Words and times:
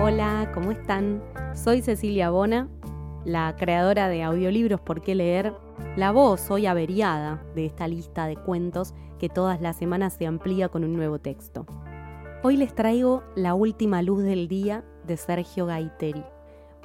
Hola, 0.00 0.52
¿cómo 0.54 0.70
están? 0.70 1.20
Soy 1.56 1.82
Cecilia 1.82 2.30
Bona, 2.30 2.68
la 3.24 3.56
creadora 3.56 4.08
de 4.08 4.22
audiolibros 4.22 4.80
Por 4.80 5.02
qué 5.02 5.16
leer, 5.16 5.52
la 5.96 6.12
voz 6.12 6.52
hoy 6.52 6.66
averiada 6.66 7.42
de 7.56 7.66
esta 7.66 7.88
lista 7.88 8.28
de 8.28 8.36
cuentos 8.36 8.94
que 9.18 9.28
todas 9.28 9.60
las 9.60 9.76
semanas 9.76 10.14
se 10.16 10.26
amplía 10.26 10.68
con 10.68 10.84
un 10.84 10.94
nuevo 10.94 11.18
texto. 11.18 11.66
Hoy 12.44 12.56
les 12.56 12.76
traigo 12.76 13.24
La 13.34 13.54
última 13.54 14.00
luz 14.02 14.22
del 14.22 14.46
día 14.46 14.84
de 15.04 15.16
Sergio 15.16 15.66
Gaiteri. 15.66 16.22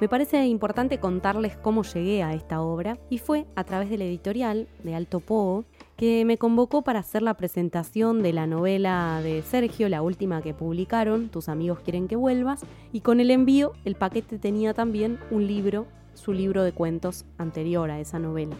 Me 0.00 0.08
parece 0.08 0.44
importante 0.46 0.98
contarles 0.98 1.56
cómo 1.56 1.84
llegué 1.84 2.24
a 2.24 2.32
esta 2.34 2.62
obra 2.62 2.98
y 3.10 3.18
fue 3.18 3.46
a 3.54 3.62
través 3.62 3.90
de 3.90 3.98
la 3.98 4.04
editorial 4.04 4.66
de 4.82 4.96
Alto 4.96 5.20
Pogo 5.20 5.66
que 5.96 6.24
me 6.24 6.38
convocó 6.38 6.82
para 6.82 7.00
hacer 7.00 7.22
la 7.22 7.34
presentación 7.34 8.22
de 8.22 8.32
la 8.32 8.46
novela 8.46 9.20
de 9.22 9.42
Sergio, 9.42 9.88
la 9.88 10.02
última 10.02 10.42
que 10.42 10.54
publicaron, 10.54 11.28
Tus 11.28 11.48
amigos 11.48 11.80
quieren 11.80 12.08
que 12.08 12.16
vuelvas, 12.16 12.62
y 12.92 13.00
con 13.00 13.20
el 13.20 13.30
envío 13.30 13.72
el 13.84 13.94
paquete 13.94 14.38
tenía 14.38 14.74
también 14.74 15.18
un 15.30 15.46
libro, 15.46 15.86
su 16.14 16.32
libro 16.32 16.64
de 16.64 16.72
cuentos 16.72 17.24
anterior 17.38 17.90
a 17.90 18.00
esa 18.00 18.18
novela. 18.18 18.56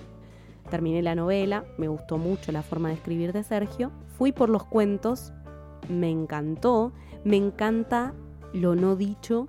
Terminé 0.70 1.02
la 1.02 1.14
novela, 1.14 1.64
me 1.76 1.88
gustó 1.88 2.18
mucho 2.18 2.52
la 2.52 2.62
forma 2.62 2.88
de 2.88 2.94
escribir 2.94 3.32
de 3.32 3.42
Sergio, 3.42 3.90
fui 4.16 4.32
por 4.32 4.48
los 4.48 4.64
cuentos, 4.64 5.32
me 5.88 6.10
encantó, 6.10 6.92
me 7.24 7.36
encanta 7.36 8.14
lo 8.52 8.76
no 8.76 8.94
dicho 8.94 9.48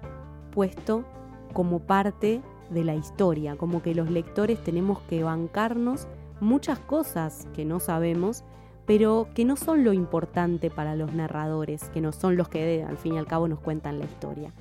puesto 0.51 1.05
como 1.53 1.79
parte 1.79 2.41
de 2.71 2.83
la 2.83 2.95
historia, 2.95 3.55
como 3.55 3.83
que 3.83 3.93
los 3.93 4.09
lectores 4.09 4.61
tenemos 4.63 4.99
que 5.01 5.23
bancarnos 5.23 6.07
muchas 6.45 6.79
cosas 6.79 7.47
que 7.53 7.65
no 7.65 7.79
sabemos, 7.79 8.43
pero 8.85 9.27
que 9.33 9.45
no 9.45 9.55
son 9.55 9.83
lo 9.83 9.91
importante 9.91 10.69
para 10.69 10.95
los 10.95 11.13
narradores, 11.13 11.89
que 11.89 12.01
no 12.01 12.11
son 12.11 12.37
los 12.37 12.47
que 12.47 12.83
al 12.83 12.97
fin 12.97 13.15
y 13.15 13.17
al 13.17 13.25
cabo 13.25 13.47
nos 13.47 13.59
cuentan 13.59 13.99
la 13.99 14.05
historia. 14.05 14.53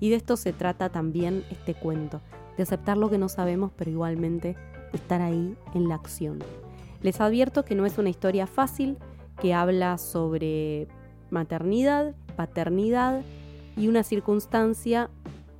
Y 0.00 0.10
de 0.10 0.16
esto 0.16 0.36
se 0.36 0.52
trata 0.52 0.88
también 0.88 1.44
este 1.50 1.74
cuento, 1.74 2.20
de 2.56 2.62
aceptar 2.62 2.96
lo 2.96 3.10
que 3.10 3.18
no 3.18 3.28
sabemos, 3.28 3.72
pero 3.76 3.90
igualmente 3.90 4.56
estar 4.92 5.20
ahí 5.20 5.56
en 5.74 5.88
la 5.88 5.96
acción. 5.96 6.38
Les 7.02 7.20
advierto 7.20 7.64
que 7.64 7.74
no 7.74 7.86
es 7.86 7.98
una 7.98 8.10
historia 8.10 8.46
fácil, 8.46 8.96
que 9.40 9.54
habla 9.54 9.98
sobre 9.98 10.86
maternidad, 11.30 12.14
paternidad 12.36 13.22
y 13.76 13.88
una 13.88 14.04
circunstancia 14.04 15.10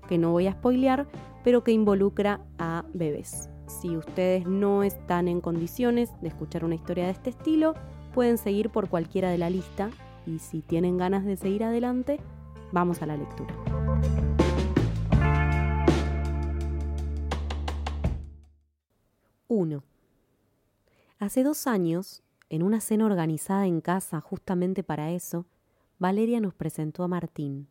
que 0.09 0.19
no 0.19 0.31
voy 0.31 0.47
a 0.47 0.53
spoilear, 0.53 1.07
pero 1.43 1.65
que 1.65 1.73
involucra 1.73 2.41
a 2.59 2.85
bebés. 2.93 3.52
Si 3.81 3.97
ustedes 3.97 4.47
no 4.47 4.83
están 4.83 5.29
en 5.29 5.41
condiciones 5.41 6.11
de 6.21 6.29
escuchar 6.29 6.65
una 6.65 6.75
historia 6.75 7.07
de 7.07 7.11
este 7.11 7.31
estilo, 7.31 7.75
pueden 8.15 8.39
seguir 8.39 8.71
por 8.71 8.89
cualquiera 8.89 9.31
de 9.31 9.39
la 9.39 9.51
lista 9.51 9.91
y 10.27 10.39
si 10.39 10.61
tienen 10.61 10.99
ganas 10.99 11.25
de 11.25 11.37
seguir 11.37 11.65
adelante, 11.65 12.21
vamos 12.71 13.03
a 13.03 13.07
la 13.07 13.17
lectura. 13.17 13.55
Uno. 19.49 19.83
Hace 21.19 21.43
dos 21.43 21.67
años, 21.67 22.23
en 22.51 22.63
una 22.63 22.81
cena 22.81 23.07
organizada 23.07 23.67
en 23.67 23.81
casa 23.81 24.21
justamente 24.21 24.85
para 24.85 25.11
eso, 25.11 25.47
Valeria 25.99 26.41
nos 26.41 26.55
presentó 26.55 27.03
a 27.03 27.09
Martín. 27.09 27.69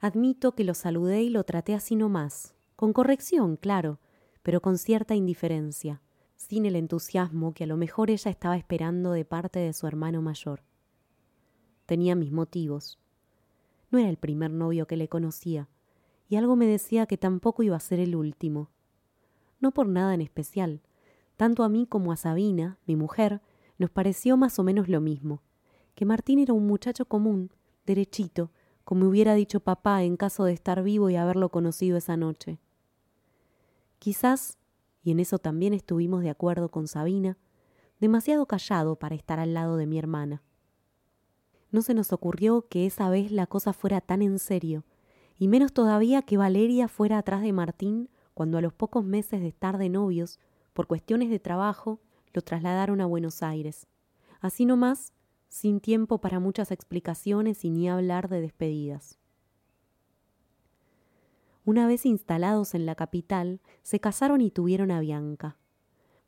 Admito 0.00 0.54
que 0.54 0.64
lo 0.64 0.74
saludé 0.74 1.22
y 1.22 1.30
lo 1.30 1.44
traté 1.44 1.74
así 1.74 1.96
nomás, 1.96 2.54
con 2.76 2.92
corrección, 2.92 3.56
claro, 3.56 3.98
pero 4.44 4.60
con 4.60 4.76
cierta 4.76 5.14
indiferencia, 5.14 6.02
sin 6.36 6.66
el 6.66 6.76
entusiasmo 6.76 7.54
que 7.54 7.64
a 7.64 7.66
lo 7.66 7.78
mejor 7.78 8.10
ella 8.10 8.30
estaba 8.30 8.58
esperando 8.58 9.12
de 9.12 9.24
parte 9.24 9.58
de 9.58 9.72
su 9.72 9.86
hermano 9.86 10.20
mayor. 10.20 10.62
Tenía 11.86 12.14
mis 12.14 12.30
motivos. 12.30 13.00
No 13.90 13.98
era 13.98 14.10
el 14.10 14.18
primer 14.18 14.50
novio 14.50 14.86
que 14.86 14.98
le 14.98 15.08
conocía, 15.08 15.70
y 16.28 16.36
algo 16.36 16.56
me 16.56 16.66
decía 16.66 17.06
que 17.06 17.16
tampoco 17.16 17.62
iba 17.62 17.74
a 17.74 17.80
ser 17.80 18.00
el 18.00 18.14
último. 18.14 18.68
No 19.60 19.72
por 19.72 19.88
nada 19.88 20.12
en 20.12 20.20
especial. 20.20 20.82
Tanto 21.38 21.64
a 21.64 21.70
mí 21.70 21.86
como 21.86 22.12
a 22.12 22.16
Sabina, 22.18 22.78
mi 22.86 22.96
mujer, 22.96 23.40
nos 23.78 23.90
pareció 23.90 24.36
más 24.36 24.58
o 24.58 24.62
menos 24.62 24.90
lo 24.90 25.00
mismo, 25.00 25.42
que 25.94 26.04
Martín 26.04 26.38
era 26.38 26.52
un 26.52 26.66
muchacho 26.66 27.06
común, 27.06 27.50
derechito, 27.86 28.50
como 28.84 29.08
hubiera 29.08 29.32
dicho 29.34 29.60
papá 29.60 30.02
en 30.02 30.18
caso 30.18 30.44
de 30.44 30.52
estar 30.52 30.82
vivo 30.82 31.08
y 31.08 31.16
haberlo 31.16 31.48
conocido 31.48 31.96
esa 31.96 32.18
noche. 32.18 32.58
Quizás, 34.04 34.58
y 35.02 35.12
en 35.12 35.18
eso 35.18 35.38
también 35.38 35.72
estuvimos 35.72 36.22
de 36.22 36.28
acuerdo 36.28 36.70
con 36.70 36.88
Sabina, 36.88 37.38
demasiado 38.00 38.44
callado 38.44 38.96
para 38.96 39.14
estar 39.14 39.40
al 39.40 39.54
lado 39.54 39.78
de 39.78 39.86
mi 39.86 39.98
hermana. 39.98 40.42
No 41.70 41.80
se 41.80 41.94
nos 41.94 42.12
ocurrió 42.12 42.68
que 42.68 42.84
esa 42.84 43.08
vez 43.08 43.32
la 43.32 43.46
cosa 43.46 43.72
fuera 43.72 44.02
tan 44.02 44.20
en 44.20 44.38
serio, 44.38 44.84
y 45.38 45.48
menos 45.48 45.72
todavía 45.72 46.20
que 46.20 46.36
Valeria 46.36 46.86
fuera 46.86 47.16
atrás 47.16 47.40
de 47.40 47.54
Martín 47.54 48.10
cuando 48.34 48.58
a 48.58 48.60
los 48.60 48.74
pocos 48.74 49.06
meses 49.06 49.40
de 49.40 49.48
estar 49.48 49.78
de 49.78 49.88
novios, 49.88 50.38
por 50.74 50.86
cuestiones 50.86 51.30
de 51.30 51.40
trabajo, 51.40 51.98
lo 52.34 52.42
trasladaron 52.42 53.00
a 53.00 53.06
Buenos 53.06 53.42
Aires. 53.42 53.86
Así 54.38 54.66
nomás, 54.66 55.14
sin 55.48 55.80
tiempo 55.80 56.20
para 56.20 56.40
muchas 56.40 56.72
explicaciones 56.72 57.64
y 57.64 57.70
ni 57.70 57.88
hablar 57.88 58.28
de 58.28 58.42
despedidas. 58.42 59.18
Una 61.66 61.86
vez 61.86 62.04
instalados 62.04 62.74
en 62.74 62.84
la 62.84 62.94
capital, 62.94 63.62
se 63.82 63.98
casaron 63.98 64.42
y 64.42 64.50
tuvieron 64.50 64.90
a 64.90 65.00
Bianca. 65.00 65.56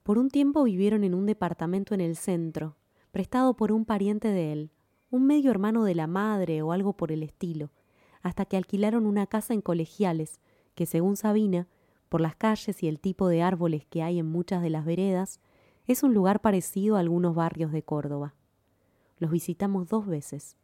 Por 0.03 0.17
un 0.17 0.31
tiempo 0.31 0.63
vivieron 0.63 1.05
en 1.05 1.15
un 1.15 1.27
departamento 1.27 1.93
en 1.93 2.01
el 2.01 2.17
centro, 2.17 2.77
prestado 3.11 3.55
por 3.55 3.71
un 3.71 3.85
pariente 3.85 4.29
de 4.29 4.53
él, 4.53 4.71
un 5.11 5.27
medio 5.27 5.51
hermano 5.51 5.85
de 5.85 5.95
la 5.95 6.07
madre 6.07 6.63
o 6.63 6.73
algo 6.73 6.97
por 6.97 7.13
el 7.13 7.23
estilo, 7.23 7.71
hasta 8.23 8.47
que 8.47 8.57
alquilaron 8.57 9.05
una 9.05 9.27
casa 9.27 9.53
en 9.53 9.61
colegiales, 9.61 10.41
que 10.75 10.87
según 10.87 11.17
Sabina, 11.17 11.69
por 12.09 12.23
las 12.23 12.35
calles 12.35 12.83
y 12.83 12.89
el 12.89 12.99
tipo 12.99 13.29
de 13.29 13.43
árboles 13.43 13.85
que 13.85 14.03
hay 14.03 14.19
en 14.19 14.27
muchas 14.27 14.63
de 14.63 14.71
las 14.71 14.87
veredas, 14.87 15.41
es 15.87 16.03
un 16.03 16.15
lugar 16.15 16.41
parecido 16.41 16.97
a 16.97 17.01
algunos 17.01 17.35
barrios 17.35 17.73
de 17.73 17.83
Córdoba. 17.83 18.35
Los 19.19 19.31
visitamos 19.31 19.89
dos 19.89 20.07
veces. 20.07 20.57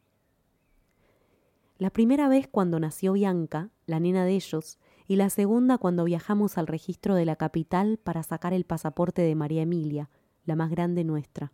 La 1.83 1.91
primera 1.91 2.29
vez 2.29 2.47
cuando 2.47 2.79
nació 2.79 3.15
Bianca, 3.15 3.71
la 3.87 3.99
nena 3.99 4.25
de 4.25 4.37
ellos, 4.37 4.79
y 5.09 5.17
la 5.17 5.31
segunda 5.31 5.79
cuando 5.79 6.05
viajamos 6.05 6.57
al 6.57 6.69
registro 6.69 7.17
de 7.17 7.25
la 7.25 7.35
capital 7.35 7.99
para 7.99 8.23
sacar 8.23 8.53
el 8.53 8.65
pasaporte 8.65 9.21
de 9.23 9.35
María 9.35 9.63
Emilia, 9.63 10.09
la 10.45 10.55
más 10.55 10.71
grande 10.71 11.03
nuestra. 11.03 11.51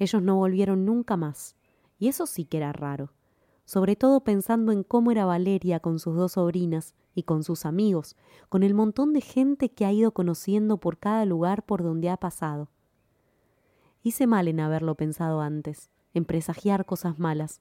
Ellos 0.00 0.20
no 0.22 0.34
volvieron 0.34 0.84
nunca 0.84 1.16
más, 1.16 1.54
y 2.00 2.08
eso 2.08 2.26
sí 2.26 2.46
que 2.46 2.56
era 2.56 2.72
raro, 2.72 3.12
sobre 3.64 3.94
todo 3.94 4.24
pensando 4.24 4.72
en 4.72 4.82
cómo 4.82 5.12
era 5.12 5.24
Valeria 5.24 5.78
con 5.78 6.00
sus 6.00 6.16
dos 6.16 6.32
sobrinas 6.32 6.96
y 7.14 7.22
con 7.22 7.44
sus 7.44 7.64
amigos, 7.64 8.16
con 8.48 8.64
el 8.64 8.74
montón 8.74 9.12
de 9.12 9.20
gente 9.20 9.68
que 9.68 9.86
ha 9.86 9.92
ido 9.92 10.10
conociendo 10.10 10.78
por 10.78 10.98
cada 10.98 11.24
lugar 11.26 11.64
por 11.64 11.84
donde 11.84 12.10
ha 12.10 12.16
pasado. 12.16 12.70
Hice 14.02 14.26
mal 14.26 14.48
en 14.48 14.58
haberlo 14.58 14.96
pensado 14.96 15.42
antes, 15.42 15.90
en 16.12 16.24
presagiar 16.24 16.86
cosas 16.86 17.20
malas, 17.20 17.60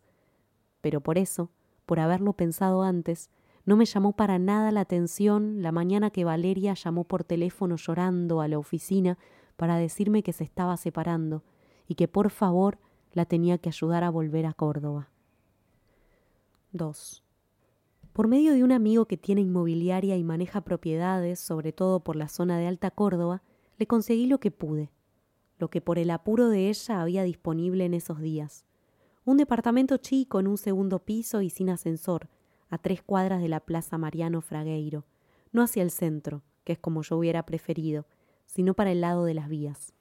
pero 0.88 1.02
por 1.02 1.18
eso, 1.18 1.50
por 1.86 2.00
haberlo 2.00 2.32
pensado 2.32 2.82
antes, 2.82 3.30
no 3.66 3.76
me 3.76 3.84
llamó 3.84 4.14
para 4.14 4.40
nada 4.40 4.72
la 4.72 4.80
atención 4.80 5.62
la 5.62 5.74
mañana 5.74 6.12
que 6.12 6.24
Valeria 6.24 6.76
llamó 6.76 7.04
por 7.04 7.26
teléfono 7.26 7.76
llorando 7.76 8.40
a 8.40 8.48
la 8.48 8.58
oficina 8.58 9.18
para 9.58 9.76
decirme 9.76 10.24
que 10.24 10.32
se 10.32 10.46
estaba 10.46 10.78
separando 10.78 11.44
y 11.90 11.96
que 11.96 12.08
por 12.08 12.30
favor 12.30 12.80
la 13.12 13.26
tenía 13.26 13.58
que 13.58 13.68
ayudar 13.68 14.06
a 14.06 14.10
volver 14.10 14.46
a 14.46 14.54
Córdoba. 14.54 15.10
2. 16.72 17.22
Por 18.14 18.30
medio 18.30 18.54
de 18.54 18.64
un 18.64 18.72
amigo 18.72 19.08
que 19.08 19.18
tiene 19.18 19.42
inmobiliaria 19.42 20.16
y 20.16 20.24
maneja 20.24 20.62
propiedades, 20.62 21.42
sobre 21.42 21.74
todo 21.74 22.00
por 22.00 22.16
la 22.16 22.30
zona 22.30 22.58
de 22.58 22.68
Alta 22.68 22.92
Córdoba, 22.92 23.44
le 23.78 23.88
conseguí 23.88 24.26
lo 24.26 24.40
que 24.40 24.52
pude, 24.52 24.90
lo 25.58 25.70
que 25.70 25.82
por 25.82 26.00
el 26.00 26.12
apuro 26.12 26.48
de 26.48 26.70
ella 26.70 27.02
había 27.02 27.24
disponible 27.24 27.84
en 27.84 27.94
esos 27.94 28.22
días. 28.22 28.67
Un 29.28 29.36
departamento 29.36 29.98
chico 29.98 30.40
en 30.40 30.48
un 30.48 30.58
segundo 30.58 31.00
piso 31.00 31.42
y 31.42 31.50
sin 31.50 31.70
ascensor, 31.70 32.30
a 32.70 32.78
tres 32.78 33.04
cuadras 33.04 33.42
de 33.42 33.50
la 33.50 33.60
Plaza 33.60 33.98
Mariano 33.98 34.40
Fragueiro, 34.40 35.04
no 35.52 35.64
hacia 35.64 35.84
el 35.84 35.92
centro, 35.92 36.44
que 36.64 36.72
es 36.72 36.80
como 36.80 37.02
yo 37.02 37.18
hubiera 37.18 37.46
preferido, 37.46 38.06
sino 38.46 38.74
para 38.74 38.94
el 38.94 39.02
lado 39.02 39.26
de 39.26 39.34
las 39.34 39.50
vías. 39.50 39.94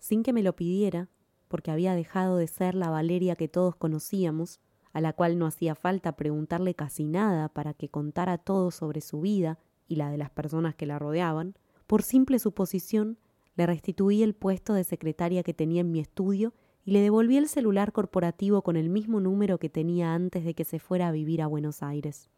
Sin 0.00 0.24
que 0.24 0.32
me 0.32 0.42
lo 0.42 0.56
pidiera, 0.56 1.08
porque 1.46 1.70
había 1.70 1.94
dejado 1.94 2.38
de 2.38 2.48
ser 2.48 2.74
la 2.74 2.90
Valeria 2.90 3.36
que 3.36 3.46
todos 3.46 3.76
conocíamos, 3.76 4.58
a 4.92 5.00
la 5.00 5.12
cual 5.12 5.38
no 5.38 5.46
hacía 5.46 5.76
falta 5.76 6.16
preguntarle 6.16 6.74
casi 6.74 7.04
nada 7.04 7.50
para 7.50 7.72
que 7.72 7.88
contara 7.88 8.36
todo 8.36 8.72
sobre 8.72 9.00
su 9.00 9.20
vida 9.20 9.60
y 9.86 9.94
la 9.94 10.10
de 10.10 10.18
las 10.18 10.30
personas 10.30 10.74
que 10.74 10.86
la 10.86 10.98
rodeaban, 10.98 11.54
por 11.86 12.02
simple 12.02 12.40
suposición 12.40 13.16
le 13.54 13.66
restituí 13.66 14.24
el 14.24 14.34
puesto 14.34 14.74
de 14.74 14.82
secretaria 14.82 15.44
que 15.44 15.54
tenía 15.54 15.82
en 15.82 15.92
mi 15.92 16.00
estudio 16.00 16.52
y 16.90 16.92
le 16.92 17.02
devolví 17.02 17.36
el 17.36 17.46
celular 17.46 17.92
corporativo 17.92 18.62
con 18.62 18.74
el 18.74 18.88
mismo 18.88 19.20
número 19.20 19.58
que 19.58 19.68
tenía 19.68 20.12
antes 20.12 20.44
de 20.44 20.54
que 20.54 20.64
se 20.64 20.80
fuera 20.80 21.06
a 21.06 21.12
vivir 21.12 21.40
a 21.40 21.46
Buenos 21.46 21.84
Aires. 21.84 22.28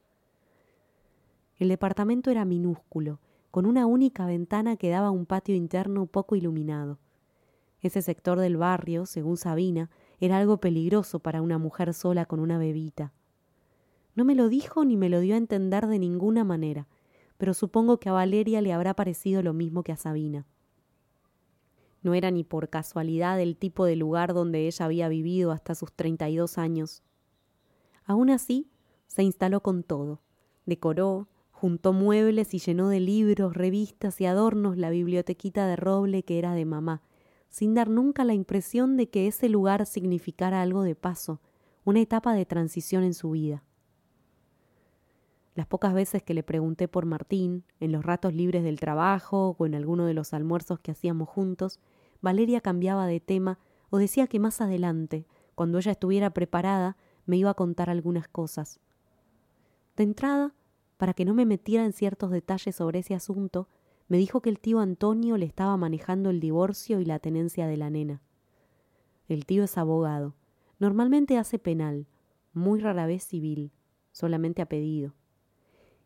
El 1.57 1.71
departamento 1.71 2.31
era 2.31 2.45
minúsculo, 2.45 3.19
con 3.51 3.65
una 3.65 3.87
única 3.87 4.27
ventana 4.27 4.77
que 4.77 4.91
daba 4.91 5.07
a 5.07 5.11
un 5.11 5.25
patio 5.25 5.55
interno 5.55 6.05
poco 6.05 6.37
iluminado. 6.37 6.99
Ese 7.81 8.03
sector 8.03 8.39
del 8.41 8.59
barrio, 8.59 9.07
según 9.07 9.39
Sabina, 9.39 9.89
era 10.21 10.37
algo 10.37 10.59
peligroso 10.59 11.21
para 11.21 11.41
una 11.41 11.57
mujer 11.57 11.95
sola 11.95 12.27
con 12.27 12.39
una 12.39 12.59
bebita. 12.59 13.15
No 14.15 14.27
me 14.27 14.35
lo 14.35 14.51
dijo 14.51 14.85
ni 14.85 14.99
me 14.99 15.09
lo 15.09 15.21
dio 15.21 15.35
a 15.35 15.39
entender 15.39 15.87
de 15.87 15.99
ninguna 15.99 16.45
manera, 16.45 16.89
pero 17.39 17.55
supongo 17.55 17.97
que 17.97 18.11
a 18.11 18.13
Valeria 18.13 18.61
le 18.61 18.75
habrá 18.75 18.93
parecido 18.93 19.43
lo 19.43 19.55
mismo 19.55 19.83
que 19.83 19.93
a 19.93 19.97
Sabina. 19.97 20.45
No 22.03 22.15
era 22.15 22.31
ni 22.31 22.45
por 22.45 22.69
casualidad 22.69 23.41
el 23.41 23.57
tipo 23.57 23.85
de 23.85 23.97
lugar 23.97 24.35
donde 24.35 24.67
ella 24.67 24.85
había 24.85 25.09
vivido 25.09 25.53
hasta 25.53 25.75
sus 25.75 25.93
treinta 25.93 26.29
y 26.29 26.37
dos 26.37 26.59
años. 26.59 27.03
Aún 28.05 28.31
así, 28.31 28.71
se 29.07 29.23
instaló 29.23 29.63
con 29.63 29.83
todo. 29.83 30.21
Decoró, 30.67 31.29
juntó 31.51 31.93
muebles 31.93 32.55
y 32.55 32.59
llenó 32.59 32.89
de 32.89 32.99
libros, 32.99 33.55
revistas 33.55 34.21
y 34.21 34.27
adornos 34.27 34.77
la 34.77 34.91
bibliotequita 34.91 35.67
de 35.67 35.77
roble 35.77 36.25
que 36.25 36.39
era 36.39 36.55
de 36.55 36.65
mamá, 36.65 37.03
sin 37.51 37.75
dar 37.75 37.89
nunca 37.89 38.25
la 38.25 38.35
impresión 38.35 38.97
de 38.97 39.09
que 39.09 39.29
ese 39.29 39.49
lugar 39.49 39.87
significara 39.87 40.63
algo 40.63 40.83
de 40.83 40.97
paso, 40.97 41.41
una 41.85 42.01
etapa 42.01 42.35
de 42.35 42.47
transición 42.47 43.05
en 43.05 43.15
su 43.15 43.31
vida. 43.31 43.63
Las 45.55 45.67
pocas 45.67 45.93
veces 45.93 46.23
que 46.23 46.35
le 46.35 46.43
pregunté 46.43 46.89
por 46.89 47.05
Martín, 47.05 47.65
en 47.79 47.93
los 47.93 48.05
ratos 48.05 48.35
libres 48.35 48.65
del 48.65 48.81
trabajo 48.81 49.55
o 49.59 49.67
en 49.67 49.75
alguno 49.75 50.07
de 50.07 50.15
los 50.15 50.33
almuerzos 50.33 50.81
que 50.81 50.93
hacíamos 50.93 51.29
juntos, 51.29 51.79
Valeria 52.23 52.61
cambiaba 52.61 53.07
de 53.07 53.21
tema 53.21 53.59
o 53.91 53.99
decía 53.99 54.27
que 54.27 54.39
más 54.39 54.63
adelante, 54.63 55.27
cuando 55.55 55.79
ella 55.79 55.93
estuviera 55.93 56.31
preparada, 56.31 56.97
me 57.27 57.37
iba 57.37 57.51
a 57.51 57.55
contar 57.55 57.91
algunas 57.91 58.29
cosas. 58.29 58.81
De 59.97 60.05
entrada, 60.05 60.55
para 60.97 61.13
que 61.13 61.27
no 61.27 61.35
me 61.35 61.45
metiera 61.45 61.85
en 61.85 61.93
ciertos 61.93 62.31
detalles 62.31 62.77
sobre 62.77 63.01
ese 63.01 63.15
asunto, 63.15 63.69
me 64.09 64.17
dijo 64.17 64.41
que 64.41 64.49
el 64.49 64.59
tío 64.59 64.81
Antonio 64.81 65.37
le 65.37 65.47
estaba 65.47 65.77
manejando 65.77 66.31
el 66.31 66.41
divorcio 66.41 67.01
y 67.01 67.05
la 67.05 67.19
tenencia 67.19 67.67
de 67.67 67.77
la 67.77 67.91
nena. 67.91 68.23
El 69.29 69.45
tío 69.45 69.65
es 69.65 69.77
abogado. 69.77 70.35
Normalmente 70.79 71.37
hace 71.37 71.59
penal, 71.59 72.07
muy 72.55 72.81
rara 72.81 73.07
vez 73.07 73.25
civil, 73.25 73.73
solamente 74.13 74.63
a 74.63 74.67
pedido. 74.67 75.15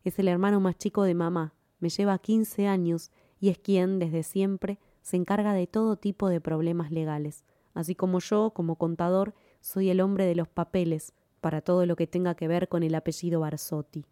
Es 0.03 0.19
el 0.19 0.27
hermano 0.27 0.59
más 0.59 0.77
chico 0.77 1.03
de 1.03 1.13
mamá, 1.13 1.53
me 1.79 1.89
lleva 1.89 2.19
quince 2.19 2.67
años 2.67 3.11
y 3.39 3.49
es 3.49 3.57
quien, 3.57 3.99
desde 3.99 4.23
siempre, 4.23 4.79
se 5.01 5.15
encarga 5.15 5.53
de 5.53 5.67
todo 5.67 5.95
tipo 5.95 6.29
de 6.29 6.41
problemas 6.41 6.91
legales, 6.91 7.43
así 7.73 7.95
como 7.95 8.19
yo, 8.19 8.51
como 8.51 8.75
contador, 8.75 9.33
soy 9.61 9.89
el 9.89 10.01
hombre 10.01 10.25
de 10.25 10.35
los 10.35 10.47
papeles 10.47 11.13
para 11.41 11.61
todo 11.61 11.85
lo 11.85 11.95
que 11.95 12.07
tenga 12.07 12.35
que 12.35 12.47
ver 12.47 12.67
con 12.67 12.83
el 12.83 12.95
apellido 12.95 13.39
Barsotti. 13.39 14.05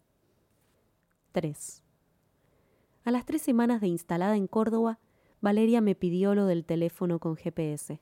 3. 1.32 1.82
A 3.04 3.10
las 3.10 3.26
tres 3.26 3.42
semanas 3.42 3.80
de 3.80 3.88
instalada 3.88 4.36
en 4.36 4.46
Córdoba, 4.46 4.98
Valeria 5.40 5.80
me 5.80 5.94
pidió 5.94 6.34
lo 6.34 6.46
del 6.46 6.64
teléfono 6.64 7.18
con 7.18 7.36
GPS. 7.36 8.00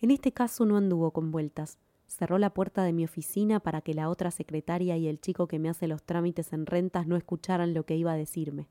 En 0.00 0.10
este 0.10 0.32
caso 0.32 0.66
no 0.66 0.76
anduvo 0.76 1.12
con 1.12 1.30
vueltas. 1.30 1.78
Cerró 2.12 2.36
la 2.36 2.52
puerta 2.52 2.84
de 2.84 2.92
mi 2.92 3.06
oficina 3.06 3.58
para 3.58 3.80
que 3.80 3.94
la 3.94 4.10
otra 4.10 4.30
secretaria 4.30 4.98
y 4.98 5.08
el 5.08 5.18
chico 5.18 5.48
que 5.48 5.58
me 5.58 5.70
hace 5.70 5.88
los 5.88 6.02
trámites 6.02 6.52
en 6.52 6.66
rentas 6.66 7.06
no 7.06 7.16
escucharan 7.16 7.72
lo 7.72 7.86
que 7.86 7.96
iba 7.96 8.12
a 8.12 8.16
decirme. 8.16 8.68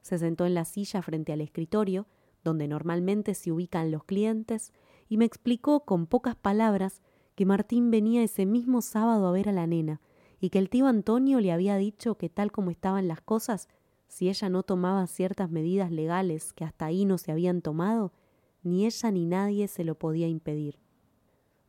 Se 0.00 0.16
sentó 0.16 0.46
en 0.46 0.54
la 0.54 0.64
silla 0.64 1.02
frente 1.02 1.32
al 1.32 1.40
escritorio 1.40 2.06
donde 2.44 2.68
normalmente 2.68 3.34
se 3.34 3.50
ubican 3.50 3.90
los 3.90 4.04
clientes, 4.04 4.72
y 5.08 5.16
me 5.16 5.24
explicó 5.24 5.80
con 5.80 6.06
pocas 6.06 6.36
palabras 6.36 7.02
que 7.34 7.46
Martín 7.46 7.90
venía 7.90 8.22
ese 8.22 8.46
mismo 8.46 8.80
sábado 8.80 9.26
a 9.26 9.32
ver 9.32 9.48
a 9.48 9.52
la 9.52 9.66
nena, 9.66 10.00
y 10.38 10.50
que 10.50 10.60
el 10.60 10.70
tío 10.70 10.86
Antonio 10.86 11.40
le 11.40 11.50
había 11.50 11.76
dicho 11.76 12.16
que 12.16 12.28
tal 12.28 12.52
como 12.52 12.70
estaban 12.70 13.08
las 13.08 13.20
cosas, 13.20 13.68
si 14.06 14.28
ella 14.28 14.48
no 14.50 14.62
tomaba 14.62 15.06
ciertas 15.08 15.50
medidas 15.50 15.90
legales 15.90 16.52
que 16.52 16.64
hasta 16.64 16.86
ahí 16.86 17.06
no 17.06 17.18
se 17.18 17.32
habían 17.32 17.60
tomado, 17.60 18.12
ni 18.62 18.86
ella 18.86 19.10
ni 19.10 19.26
nadie 19.26 19.66
se 19.66 19.82
lo 19.82 19.98
podía 19.98 20.28
impedir. 20.28 20.83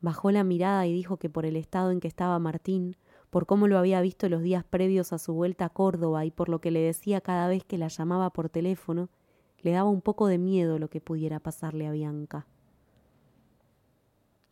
Bajó 0.01 0.31
la 0.31 0.43
mirada 0.43 0.85
y 0.85 0.93
dijo 0.93 1.17
que 1.17 1.29
por 1.29 1.45
el 1.45 1.55
estado 1.55 1.91
en 1.91 1.99
que 1.99 2.07
estaba 2.07 2.37
Martín, 2.39 2.95
por 3.29 3.45
cómo 3.45 3.67
lo 3.67 3.77
había 3.77 4.01
visto 4.01 4.29
los 4.29 4.41
días 4.41 4.63
previos 4.63 5.11
a 5.13 5.17
su 5.17 5.33
vuelta 5.33 5.65
a 5.65 5.69
Córdoba 5.69 6.25
y 6.25 6.31
por 6.31 6.49
lo 6.49 6.59
que 6.59 6.71
le 6.71 6.79
decía 6.79 7.21
cada 7.21 7.47
vez 7.47 7.63
que 7.63 7.77
la 7.77 7.87
llamaba 7.87 8.29
por 8.29 8.49
teléfono, 8.49 9.09
le 9.59 9.71
daba 9.71 9.89
un 9.89 10.01
poco 10.01 10.27
de 10.27 10.37
miedo 10.37 10.79
lo 10.79 10.89
que 10.89 11.01
pudiera 11.01 11.39
pasarle 11.39 11.87
a 11.87 11.91
Bianca. 11.91 12.47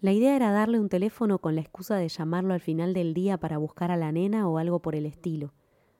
La 0.01 0.11
idea 0.11 0.35
era 0.35 0.51
darle 0.51 0.81
un 0.81 0.89
teléfono 0.89 1.39
con 1.39 1.55
la 1.55 1.61
excusa 1.61 1.95
de 1.95 2.09
llamarlo 2.09 2.53
al 2.53 2.59
final 2.59 2.93
del 2.93 3.13
día 3.13 3.37
para 3.37 3.57
buscar 3.57 3.89
a 3.89 3.95
la 3.95 4.11
nena 4.11 4.49
o 4.49 4.57
algo 4.57 4.81
por 4.81 4.95
el 4.95 5.05
estilo, 5.05 5.53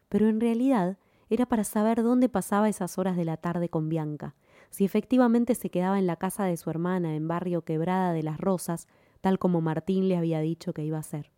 pero 0.10 0.28
en 0.28 0.42
realidad 0.42 0.98
era 1.30 1.46
para 1.46 1.64
saber 1.64 2.04
dónde 2.04 2.28
pasaba 2.28 2.68
esas 2.68 2.98
horas 2.98 3.16
de 3.16 3.24
la 3.24 3.38
tarde 3.38 3.70
con 3.70 3.88
Bianca, 3.88 4.36
si 4.72 4.84
efectivamente 4.84 5.56
se 5.56 5.70
quedaba 5.70 6.00
en 6.00 6.08
la 6.08 6.18
casa 6.18 6.44
de 6.44 6.58
su 6.58 6.70
hermana 6.70 7.16
en 7.16 7.30
barrio 7.30 7.62
Quebrada 7.62 8.12
de 8.12 8.24
las 8.24 8.40
Rosas, 8.40 8.88
tal 9.24 9.40
como 9.40 9.62
Martín 9.62 10.10
le 10.10 10.18
había 10.18 10.42
dicho 10.42 10.74
que 10.74 10.84
iba 10.84 10.98
a 10.98 11.00
hacer. 11.00 11.32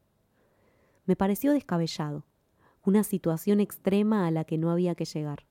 Me 1.05 1.15
pareció 1.15 1.51
descabellado, 1.51 2.25
una 2.83 3.03
situación 3.03 3.59
extrema 3.59 4.25
a 4.25 4.31
la 4.31 4.43
que 4.43 4.57
no 4.57 4.71
había 4.71 4.95
que 4.95 5.05
llegar. 5.05 5.45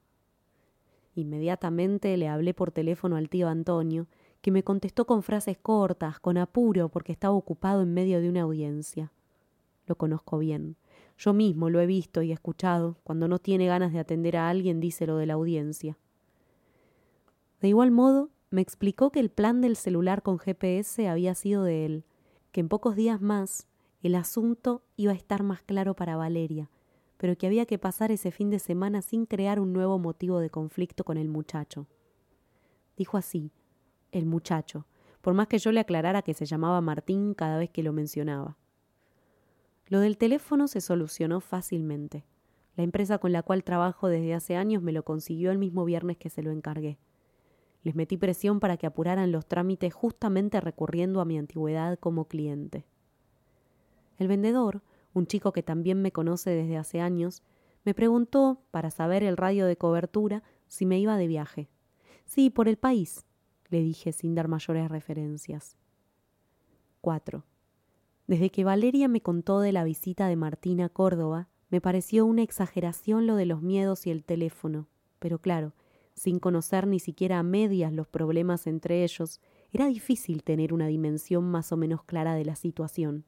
Inmediatamente 1.15 2.17
le 2.17 2.27
hablé 2.27 2.53
por 2.53 2.73
teléfono 2.73 3.15
al 3.15 3.29
tío 3.29 3.47
Antonio, 3.47 4.09
que 4.41 4.51
me 4.51 4.65
contestó 4.65 5.07
con 5.07 5.23
frases 5.23 5.59
cortas, 5.59 6.19
con 6.19 6.37
apuro, 6.37 6.89
porque 6.89 7.13
estaba 7.13 7.35
ocupado 7.37 7.83
en 7.83 7.95
medio 7.95 8.21
de 8.21 8.29
una 8.29 8.43
audiencia. 8.43 9.13
Lo 9.87 9.95
conozco 9.95 10.39
bien. 10.39 10.75
Yo 11.17 11.35
mismo 11.35 11.71
lo 11.71 11.79
he 11.79 11.87
visto 11.87 12.21
y 12.21 12.33
escuchado. 12.33 12.97
Cuando 13.05 13.29
no 13.29 13.39
tiene 13.39 13.69
ganas 13.69 13.93
de 13.93 14.01
atender 14.01 14.37
a 14.37 14.49
alguien, 14.49 14.81
dice 14.81 15.07
lo 15.07 15.19
de 15.19 15.27
la 15.27 15.35
audiencia. 15.35 15.97
De 17.61 17.69
igual 17.69 17.93
modo, 17.93 18.31
me 18.51 18.61
explicó 18.61 19.13
que 19.13 19.21
el 19.21 19.31
plan 19.31 19.61
del 19.61 19.77
celular 19.77 20.23
con 20.23 20.41
GPS 20.41 21.07
había 21.07 21.37
sido 21.37 21.63
de 21.63 21.87
él, 21.87 22.05
que 22.55 22.61
en 22.61 22.69
pocos 22.69 22.95
días 22.95 23.21
más 23.21 23.67
el 24.01 24.15
asunto 24.15 24.85
iba 24.95 25.11
a 25.11 25.17
estar 25.17 25.43
más 25.43 25.61
claro 25.63 25.97
para 25.97 26.15
Valeria, 26.15 26.71
pero 27.17 27.37
que 27.37 27.49
había 27.49 27.67
que 27.67 27.81
pasar 27.81 28.13
ese 28.13 28.31
fin 28.31 28.49
de 28.49 28.61
semana 28.61 29.03
sin 29.03 29.27
crear 29.27 29.59
un 29.59 29.73
nuevo 29.73 29.99
motivo 29.99 30.39
de 30.39 30.51
conflicto 30.51 31.03
con 31.03 31.17
el 31.17 31.29
muchacho. 31.29 31.89
Dijo 32.97 33.17
así, 33.17 33.51
el 34.13 34.25
muchacho, 34.27 34.87
por 35.21 35.35
más 35.35 35.49
que 35.49 35.59
yo 35.59 35.73
le 35.73 35.81
aclarara 35.81 36.23
que 36.23 36.33
se 36.33 36.47
llamaba 36.47 36.81
Martín 36.81 37.35
cada 37.35 37.59
vez 37.59 37.71
que 37.71 37.83
lo 37.83 37.93
mencionaba. 37.93 38.57
Lo 39.89 39.99
del 39.99 40.17
teléfono 40.17 40.69
se 40.69 40.81
solucionó 40.81 41.41
fácilmente. 41.41 42.25
La 42.77 42.85
empresa 42.85 43.19
con 43.19 43.33
la 43.33 43.43
cual 43.43 43.65
trabajo 43.65 44.07
desde 44.07 44.33
hace 44.33 44.55
años 44.55 44.81
me 44.81 44.93
lo 44.93 45.03
consiguió 45.03 45.51
el 45.51 45.59
mismo 45.59 45.85
viernes 45.85 46.19
que 46.19 46.31
se 46.31 46.45
lo 46.45 46.53
encargué. 46.53 46.99
Les 47.85 47.95
metí 47.95 48.17
presión 48.17 48.59
para 48.59 48.77
que 48.77 48.87
apuraran 48.87 49.31
los 49.31 49.47
trámites 49.47 49.95
justamente 49.95 50.61
recurriendo 50.61 51.21
a 51.21 51.25
mi 51.25 51.39
antigüedad 51.39 51.99
como 51.99 52.25
cliente. 52.25 52.87
El 54.19 54.27
vendedor, 54.27 54.83
un 55.13 55.27
chico 55.27 55.53
que 55.53 55.63
también 55.63 56.03
me 56.03 56.11
conoce 56.11 56.51
desde 56.51 56.77
hace 56.77 57.01
años, 57.01 57.43
me 57.85 57.95
preguntó, 57.95 58.63
para 58.71 58.91
saber 58.91 59.23
el 59.23 59.37
radio 59.37 59.67
de 59.67 59.77
cobertura, 59.77 60.43
si 60.67 60.87
me 60.87 60.99
iba 60.99 61.17
de 61.17 61.29
viaje. 61.29 61.69
Sí, 62.25 62.51
por 62.51 62.69
el 62.69 62.79
país, 62.79 63.27
le 63.69 63.81
dije 63.81 64.13
sin 64.13 64.35
dar 64.35 64.49
mayores 64.49 64.91
referencias. 64.91 65.77
4. 67.03 67.45
Desde 68.27 68.49
que 68.49 68.65
Valeria 68.65 69.09
me 69.09 69.21
contó 69.21 69.61
de 69.61 69.73
la 69.73 69.85
visita 69.85 70.27
de 70.29 70.37
Martina 70.37 70.87
a 70.87 70.89
Córdoba, 70.89 71.49
me 71.69 71.83
pareció 71.83 72.25
una 72.25 72.43
exageración 72.43 73.27
lo 73.27 73.37
de 73.37 73.45
los 73.45 73.61
miedos 73.61 74.07
y 74.07 74.11
el 74.11 74.25
teléfono, 74.25 74.89
pero 75.19 75.39
claro, 75.39 75.75
sin 76.15 76.39
conocer 76.39 76.87
ni 76.87 77.01
siquiera 77.01 77.39
a 77.39 77.43
medias 77.43 77.93
los 77.93 78.07
problemas 78.07 78.67
entre 78.67 79.05
ellos, 79.05 79.41
era 79.73 79.87
difícil 79.87 80.43
tener 80.43 80.73
una 80.73 80.87
dimensión 80.87 81.45
más 81.45 81.73
o 81.73 81.77
menos 81.77 82.05
clara 82.05 82.35
de 82.35 82.45
la 82.45 82.57
situación. 82.57 83.25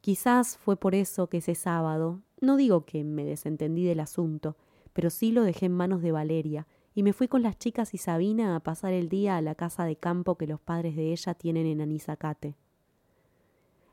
Quizás 0.00 0.56
fue 0.56 0.76
por 0.76 0.94
eso 0.94 1.28
que 1.28 1.38
ese 1.38 1.54
sábado, 1.54 2.20
no 2.40 2.56
digo 2.56 2.84
que 2.84 3.04
me 3.04 3.24
desentendí 3.24 3.84
del 3.84 4.00
asunto, 4.00 4.56
pero 4.92 5.10
sí 5.10 5.32
lo 5.32 5.42
dejé 5.42 5.66
en 5.66 5.72
manos 5.72 6.02
de 6.02 6.12
Valeria, 6.12 6.66
y 6.94 7.02
me 7.02 7.12
fui 7.12 7.28
con 7.28 7.42
las 7.42 7.58
chicas 7.58 7.94
y 7.94 7.98
Sabina 7.98 8.54
a 8.54 8.60
pasar 8.60 8.92
el 8.92 9.08
día 9.08 9.36
a 9.36 9.42
la 9.42 9.54
casa 9.54 9.84
de 9.84 9.96
campo 9.96 10.36
que 10.36 10.46
los 10.46 10.60
padres 10.60 10.96
de 10.96 11.12
ella 11.12 11.34
tienen 11.34 11.66
en 11.66 11.80
Anizacate. 11.80 12.56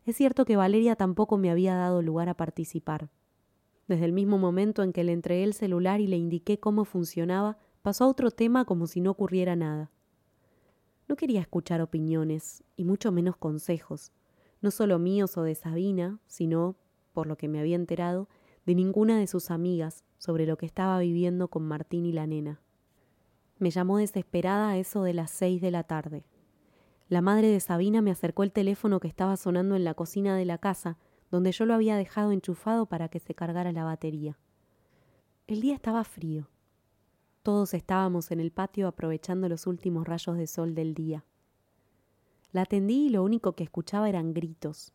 Es 0.06 0.16
cierto 0.16 0.46
que 0.46 0.58
Valeria 0.58 0.96
tampoco 0.96 1.38
me 1.38 1.52
había 1.52 1.76
dado 1.76 2.02
lugar 2.02 2.30
a 2.30 2.34
participar. 2.34 3.10
Desde 3.90 4.06
el 4.06 4.14
mismo 4.14 4.38
momento 4.38 4.84
en 4.84 4.94
que 4.94 5.04
le 5.04 5.12
entregué 5.12 5.44
el 5.44 5.54
celular 5.54 6.00
y 6.00 6.08
le 6.08 6.16
indiqué 6.16 6.62
cómo 6.62 6.86
funcionaba, 6.86 7.58
pasó 7.82 8.06
a 8.06 8.08
otro 8.08 8.32
tema 8.32 8.64
como 8.64 8.88
si 8.88 9.02
no 9.02 9.12
ocurriera 9.12 9.58
nada. 9.58 9.92
No 11.10 11.18
quería 11.18 11.42
escuchar 11.42 11.82
opiniones, 11.82 12.64
y 12.78 12.86
mucho 12.86 13.12
menos 13.12 13.36
consejos 13.36 14.14
no 14.62 14.72
solo 14.72 15.00
míos 15.00 15.38
o 15.38 15.44
de 15.44 15.56
Sabina, 15.56 16.20
sino, 16.28 16.76
por 17.14 17.28
lo 17.28 17.38
que 17.38 17.48
me 17.48 17.60
había 17.60 17.76
enterado, 17.76 18.28
de 18.66 18.76
ninguna 18.76 19.18
de 19.18 19.28
sus 19.28 19.52
amigas 19.52 20.04
sobre 20.18 20.46
lo 20.46 20.58
que 20.58 20.66
estaba 20.66 21.00
viviendo 21.00 21.48
con 21.48 21.64
Martín 21.64 22.06
y 22.06 22.12
la 22.12 22.28
nena. 22.28 22.62
Me 23.58 23.72
llamó 23.72 23.98
desesperada 23.98 24.70
a 24.70 24.78
eso 24.78 25.04
de 25.04 25.14
las 25.14 25.32
seis 25.32 25.62
de 25.62 25.72
la 25.72 25.84
tarde. 25.84 26.26
La 27.08 27.22
madre 27.22 27.48
de 27.48 27.60
Sabina 27.60 28.02
me 28.02 28.12
acercó 28.12 28.44
el 28.44 28.52
teléfono 28.52 29.00
que 29.00 29.08
estaba 29.08 29.38
sonando 29.38 29.76
en 29.76 29.84
la 29.84 29.96
cocina 29.96 30.36
de 30.36 30.46
la 30.46 30.58
casa, 30.58 30.98
donde 31.32 31.52
yo 31.52 31.66
lo 31.66 31.74
había 31.74 31.98
dejado 31.98 32.32
enchufado 32.32 32.86
para 32.86 33.10
que 33.10 33.20
se 33.20 33.36
cargara 33.36 33.72
la 33.72 33.84
batería. 33.84 34.38
El 35.48 35.62
día 35.62 35.76
estaba 35.76 36.04
frío. 36.04 36.48
Todos 37.44 37.74
estábamos 37.74 38.32
en 38.32 38.40
el 38.40 38.52
patio 38.52 38.88
aprovechando 38.88 39.50
los 39.50 39.66
últimos 39.68 40.08
rayos 40.08 40.38
de 40.38 40.48
sol 40.48 40.76
del 40.76 40.94
día. 40.94 41.26
La 42.52 42.64
atendí 42.64 43.08
y 43.08 43.10
lo 43.10 43.24
único 43.24 43.54
que 43.54 43.64
escuchaba 43.64 44.10
eran 44.10 44.34
gritos. 44.34 44.94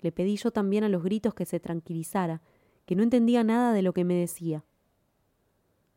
Le 0.00 0.12
pedí 0.12 0.36
yo 0.36 0.50
también 0.50 0.84
a 0.84 0.88
los 0.88 1.02
gritos 1.02 1.34
que 1.34 1.46
se 1.46 1.60
tranquilizara, 1.60 2.42
que 2.86 2.94
no 2.94 3.02
entendía 3.02 3.42
nada 3.42 3.72
de 3.72 3.82
lo 3.82 3.92
que 3.92 4.04
me 4.04 4.14
decía. 4.14 4.64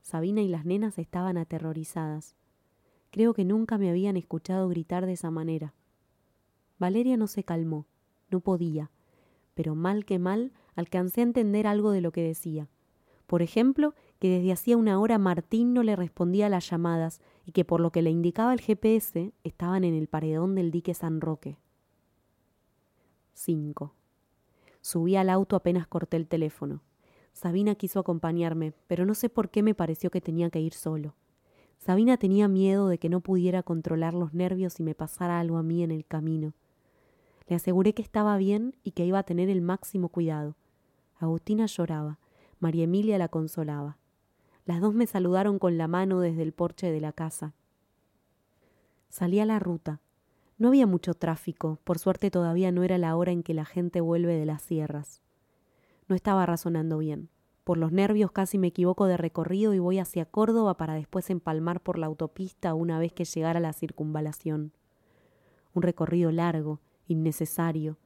Sabina 0.01 0.41
y 0.41 0.47
las 0.47 0.65
nenas 0.65 0.97
estaban 0.97 1.37
aterrorizadas. 1.37 2.35
Creo 3.11 3.33
que 3.33 3.45
nunca 3.45 3.77
me 3.77 3.89
habían 3.89 4.17
escuchado 4.17 4.67
gritar 4.69 5.05
de 5.05 5.13
esa 5.13 5.29
manera. 5.29 5.73
Valeria 6.79 7.17
no 7.17 7.27
se 7.27 7.43
calmó, 7.43 7.85
no 8.29 8.39
podía, 8.39 8.89
pero 9.59 9.75
mal 9.75 10.05
que 10.05 10.19
mal 10.19 10.53
alcancé 10.73 11.19
a 11.19 11.25
entender 11.25 11.67
algo 11.67 11.91
de 11.91 11.99
lo 11.99 12.13
que 12.13 12.23
decía. 12.23 12.69
Por 13.27 13.41
ejemplo, 13.41 13.93
que 14.17 14.29
desde 14.29 14.53
hacía 14.53 14.77
una 14.77 15.01
hora 15.01 15.17
Martín 15.17 15.73
no 15.73 15.83
le 15.83 15.97
respondía 15.97 16.45
a 16.45 16.49
las 16.49 16.69
llamadas 16.69 17.19
y 17.45 17.51
que 17.51 17.65
por 17.65 17.81
lo 17.81 17.91
que 17.91 18.01
le 18.01 18.09
indicaba 18.09 18.53
el 18.53 18.61
GPS 18.61 19.33
estaban 19.43 19.83
en 19.83 19.95
el 19.95 20.07
paredón 20.07 20.55
del 20.55 20.71
dique 20.71 20.93
San 20.93 21.19
Roque. 21.19 21.57
5. 23.33 23.93
Subí 24.79 25.17
al 25.17 25.29
auto 25.29 25.57
apenas 25.57 25.87
corté 25.87 26.15
el 26.15 26.29
teléfono. 26.29 26.81
Sabina 27.33 27.75
quiso 27.75 27.99
acompañarme, 27.99 28.71
pero 28.87 29.05
no 29.05 29.13
sé 29.13 29.27
por 29.27 29.49
qué 29.49 29.61
me 29.61 29.75
pareció 29.75 30.09
que 30.09 30.21
tenía 30.21 30.49
que 30.49 30.61
ir 30.61 30.73
solo. 30.73 31.15
Sabina 31.79 32.15
tenía 32.15 32.47
miedo 32.47 32.87
de 32.87 32.97
que 32.97 33.09
no 33.09 33.19
pudiera 33.19 33.61
controlar 33.61 34.13
los 34.13 34.33
nervios 34.33 34.79
y 34.79 34.83
me 34.83 34.95
pasara 34.95 35.37
algo 35.37 35.57
a 35.57 35.63
mí 35.63 35.83
en 35.83 35.91
el 35.91 36.05
camino. 36.05 36.53
Le 37.49 37.55
aseguré 37.55 37.93
que 37.93 38.03
estaba 38.03 38.37
bien 38.37 38.75
y 38.83 38.91
que 38.91 39.05
iba 39.05 39.17
a 39.17 39.23
tener 39.23 39.49
el 39.49 39.61
máximo 39.61 40.09
cuidado. 40.09 40.55
Agustina 41.17 41.65
lloraba. 41.65 42.19
María 42.59 42.83
Emilia 42.83 43.17
la 43.17 43.27
consolaba. 43.27 43.97
Las 44.65 44.81
dos 44.81 44.93
me 44.93 45.07
saludaron 45.07 45.57
con 45.57 45.77
la 45.79 45.87
mano 45.87 46.19
desde 46.19 46.43
el 46.43 46.53
porche 46.53 46.91
de 46.91 47.01
la 47.01 47.11
casa. 47.11 47.53
Salí 49.09 49.39
a 49.39 49.47
la 49.47 49.57
ruta. 49.57 49.99
No 50.59 50.67
había 50.67 50.85
mucho 50.85 51.15
tráfico, 51.15 51.79
por 51.83 51.97
suerte 51.97 52.29
todavía 52.29 52.71
no 52.71 52.83
era 52.83 52.99
la 52.99 53.15
hora 53.15 53.31
en 53.31 53.41
que 53.41 53.55
la 53.55 53.65
gente 53.65 53.99
vuelve 53.99 54.37
de 54.37 54.45
las 54.45 54.61
sierras. 54.61 55.21
No 56.07 56.15
estaba 56.15 56.45
razonando 56.45 56.99
bien. 56.99 57.29
Por 57.63 57.79
los 57.79 57.91
nervios 57.91 58.31
casi 58.31 58.59
me 58.59 58.67
equivoco 58.67 59.07
de 59.07 59.17
recorrido 59.17 59.73
y 59.73 59.79
voy 59.79 59.97
hacia 59.97 60.25
Córdoba 60.25 60.77
para 60.77 60.93
después 60.93 61.31
empalmar 61.31 61.81
por 61.81 61.97
la 61.97 62.05
autopista 62.05 62.75
una 62.75 62.99
vez 62.99 63.11
que 63.11 63.25
llegara 63.25 63.59
la 63.59 63.73
circunvalación. 63.73 64.71
Un 65.73 65.81
recorrido 65.81 66.31
largo, 66.31 66.79
innecesario. 67.09 67.97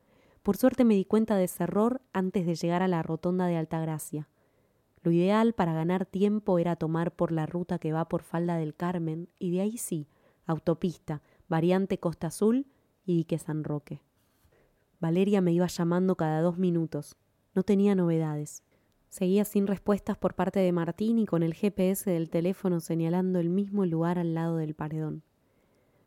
Por 0.42 0.58
suerte 0.58 0.84
me 0.84 0.96
di 0.96 1.06
cuenta 1.06 1.36
de 1.36 1.44
ese 1.44 1.64
error 1.64 2.02
antes 2.12 2.46
de 2.46 2.56
llegar 2.56 2.82
a 2.82 2.88
la 2.88 3.04
rotonda 3.04 3.46
de 3.46 3.58
Altagracia. 3.58 4.28
Lo 5.04 5.12
ideal 5.12 5.54
para 5.54 5.74
ganar 5.74 6.06
tiempo 6.06 6.58
era 6.60 6.76
tomar 6.76 7.12
por 7.16 7.32
la 7.32 7.46
ruta 7.46 7.78
que 7.78 7.94
va 7.94 8.10
por 8.10 8.24
Falda 8.24 8.58
del 8.58 8.74
Carmen 8.74 9.30
y 9.38 9.52
de 9.52 9.62
ahí 9.62 9.78
sí, 9.78 10.08
autopista, 10.46 11.22
variante 11.48 12.00
Costa 12.00 12.28
Azul 12.28 12.66
y 13.06 13.18
dique 13.18 13.38
San 13.38 13.64
Roque. 13.64 14.02
Valeria 15.00 15.42
me 15.42 15.52
iba 15.52 15.68
llamando 15.68 16.16
cada 16.16 16.42
dos 16.42 16.58
minutos. 16.58 17.18
No 17.54 17.64
tenía 17.64 17.94
novedades. 17.94 18.64
Seguía 19.10 19.46
sin 19.46 19.68
respuestas 19.68 20.18
por 20.18 20.34
parte 20.34 20.60
de 20.60 20.72
Martín 20.72 21.20
y 21.20 21.26
con 21.26 21.44
el 21.44 21.54
GPS 21.54 22.10
del 22.10 22.30
teléfono 22.30 22.80
señalando 22.80 23.40
el 23.40 23.50
mismo 23.50 23.86
lugar 23.86 24.18
al 24.18 24.34
lado 24.34 24.58
del 24.58 24.74
paredón. 24.74 25.24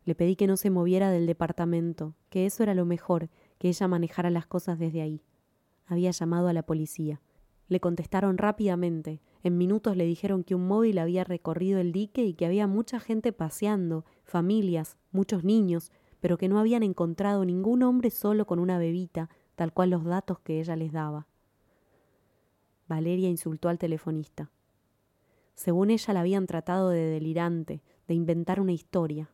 Le 0.07 0.15
pedí 0.15 0.37
que 0.37 0.47
no 0.47 0.55
se 0.55 0.69
moviera 0.69 1.11
del 1.11 1.25
departamento, 1.25 2.15
que 2.29 2.45
eso 2.45 2.63
era 2.63 2.73
lo 2.73 2.85
mejor, 2.85 3.29
que 3.57 3.67
ella 3.67 3.89
manejara 3.89 4.29
las 4.29 4.47
cosas 4.47 4.79
desde 4.79 5.01
ahí. 5.01 5.21
Había 5.85 6.11
llamado 6.11 6.47
a 6.47 6.53
la 6.53 6.63
policía. 6.63 7.19
Le 7.67 7.81
contestaron 7.81 8.37
rápidamente. 8.37 9.19
En 9.43 9.57
minutos 9.57 9.97
le 9.97 10.05
dijeron 10.05 10.45
que 10.45 10.55
un 10.55 10.65
móvil 10.65 10.99
había 10.99 11.25
recorrido 11.25 11.81
el 11.81 11.91
dique 11.91 12.23
y 12.23 12.35
que 12.35 12.45
había 12.45 12.67
mucha 12.67 13.01
gente 13.01 13.33
paseando, 13.33 14.05
familias, 14.23 14.95
muchos 15.11 15.43
niños, 15.43 15.91
pero 16.21 16.37
que 16.37 16.47
no 16.47 16.57
habían 16.57 16.83
encontrado 16.83 17.43
ningún 17.43 17.83
hombre 17.83 18.09
solo 18.09 18.47
con 18.47 18.59
una 18.59 18.77
bebita, 18.77 19.29
tal 19.55 19.73
cual 19.73 19.89
los 19.89 20.05
datos 20.05 20.39
que 20.39 20.61
ella 20.61 20.77
les 20.77 20.93
daba. 20.93 21.27
Valeria 22.87 23.27
insultó 23.27 23.67
al 23.67 23.77
telefonista. 23.77 24.51
Según 25.53 25.89
ella 25.89 26.13
la 26.13 26.21
habían 26.21 26.47
tratado 26.47 26.91
de 26.91 27.01
delirante, 27.01 27.81
de 28.07 28.13
inventar 28.13 28.61
una 28.61 28.71
historia. 28.71 29.29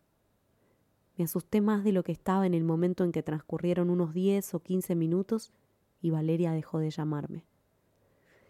Me 1.17 1.25
asusté 1.25 1.61
más 1.61 1.83
de 1.83 1.91
lo 1.91 2.03
que 2.03 2.11
estaba 2.11 2.45
en 2.47 2.53
el 2.53 2.63
momento 2.63 3.03
en 3.03 3.11
que 3.11 3.23
transcurrieron 3.23 3.89
unos 3.89 4.13
diez 4.13 4.53
o 4.53 4.59
quince 4.61 4.95
minutos 4.95 5.53
y 6.01 6.09
Valeria 6.09 6.51
dejó 6.51 6.79
de 6.79 6.89
llamarme. 6.89 7.45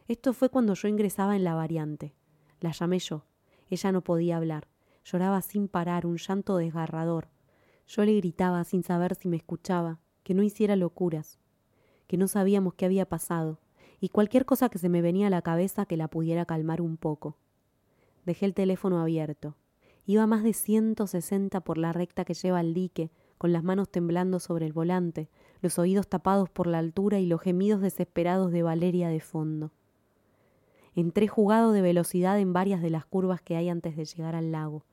Esto 0.08 0.34
fue 0.34 0.50
cuando 0.50 0.74
yo 0.74 0.88
ingresaba 0.88 1.36
en 1.36 1.44
la 1.44 1.56
variante. 1.56 2.14
La 2.60 2.72
llamé 2.72 3.00
yo. 3.00 3.26
Ella 3.70 3.92
no 3.92 4.02
podía 4.02 4.38
hablar. 4.38 4.68
Lloraba 5.06 5.42
sin 5.42 5.68
parar, 5.68 6.06
un 6.06 6.18
llanto 6.18 6.58
desgarrador. 6.58 7.30
Yo 7.88 8.06
le 8.06 8.16
gritaba 8.16 8.64
sin 8.64 8.84
saber 8.84 9.16
si 9.16 9.28
me 9.28 9.38
escuchaba, 9.38 10.00
que 10.24 10.34
no 10.34 10.44
hiciera 10.44 10.76
locuras, 10.76 11.40
que 12.08 12.18
no 12.18 12.28
sabíamos 12.28 12.76
qué 12.76 12.86
había 12.86 13.08
pasado, 13.08 13.60
y 14.00 14.10
cualquier 14.10 14.46
cosa 14.46 14.70
que 14.70 14.78
se 14.78 14.90
me 14.90 15.02
venía 15.02 15.28
a 15.28 15.30
la 15.30 15.42
cabeza 15.42 15.86
que 15.86 15.98
la 15.98 16.08
pudiera 16.08 16.46
calmar 16.46 16.82
un 16.82 16.98
poco. 16.98 17.38
Dejé 18.26 18.46
el 18.46 18.54
teléfono 18.54 19.00
abierto. 19.00 19.56
Iba 20.06 20.28
más 20.28 20.44
de 20.44 20.54
ciento 20.54 21.08
sesenta 21.08 21.62
por 21.62 21.78
la 21.78 21.94
recta 21.94 22.26
que 22.26 22.34
lleva 22.34 22.60
al 22.60 22.74
dique, 22.74 23.10
con 23.38 23.54
las 23.54 23.64
manos 23.64 23.90
temblando 23.90 24.40
sobre 24.40 24.66
el 24.66 24.74
volante, 24.74 25.30
los 25.62 25.80
oídos 25.80 26.08
tapados 26.08 26.50
por 26.50 26.68
la 26.68 26.80
altura 26.80 27.20
y 27.20 27.26
los 27.26 27.42
gemidos 27.42 27.82
desesperados 27.82 28.52
de 28.52 28.64
Valeria 28.64 29.10
de 29.10 29.20
fondo. 29.22 29.72
Entré 30.96 31.28
jugado 31.28 31.72
de 31.72 31.82
velocidad 31.82 32.40
en 32.40 32.54
varias 32.54 32.82
de 32.82 32.90
las 32.90 33.06
curvas 33.06 33.42
que 33.42 33.56
hay 33.56 33.70
antes 33.70 33.96
de 33.96 34.06
llegar 34.06 34.36
al 34.36 34.52
lago. 34.52 34.84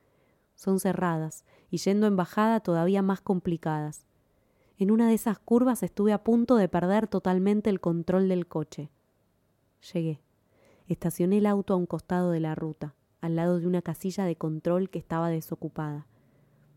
Son 0.55 0.79
cerradas 0.79 1.45
y 1.71 1.79
yendo 1.79 2.07
en 2.07 2.17
bajada 2.17 2.61
todavía 2.61 3.03
más 3.03 3.21
complicadas. 3.21 4.07
En 4.79 4.91
una 4.91 5.09
de 5.09 5.15
esas 5.15 5.39
curvas 5.39 5.83
estuve 5.83 6.13
a 6.13 6.25
punto 6.25 6.57
de 6.57 6.69
perder 6.69 7.07
totalmente 7.07 7.69
el 7.69 7.81
control 7.81 8.29
del 8.29 8.47
coche. 8.47 8.89
Llegué. 9.93 10.21
Estacioné 10.89 11.39
el 11.39 11.47
auto 11.47 11.75
a 11.75 11.77
un 11.77 11.87
costado 11.87 12.31
de 12.31 12.41
la 12.41 12.55
ruta, 12.55 12.95
al 13.21 13.37
lado 13.37 13.61
de 13.61 13.67
una 13.67 13.83
casilla 13.83 14.25
de 14.25 14.37
control 14.37 14.91
que 14.91 14.99
estaba 14.99 15.29
desocupada. 15.29 16.07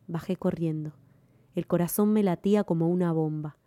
Bajé 0.07 0.35
corriendo. 0.35 0.93
El 1.55 1.67
corazón 1.67 2.11
me 2.13 2.23
latía 2.23 2.63
como 2.63 2.89
una 2.89 3.11
bomba. 3.11 3.57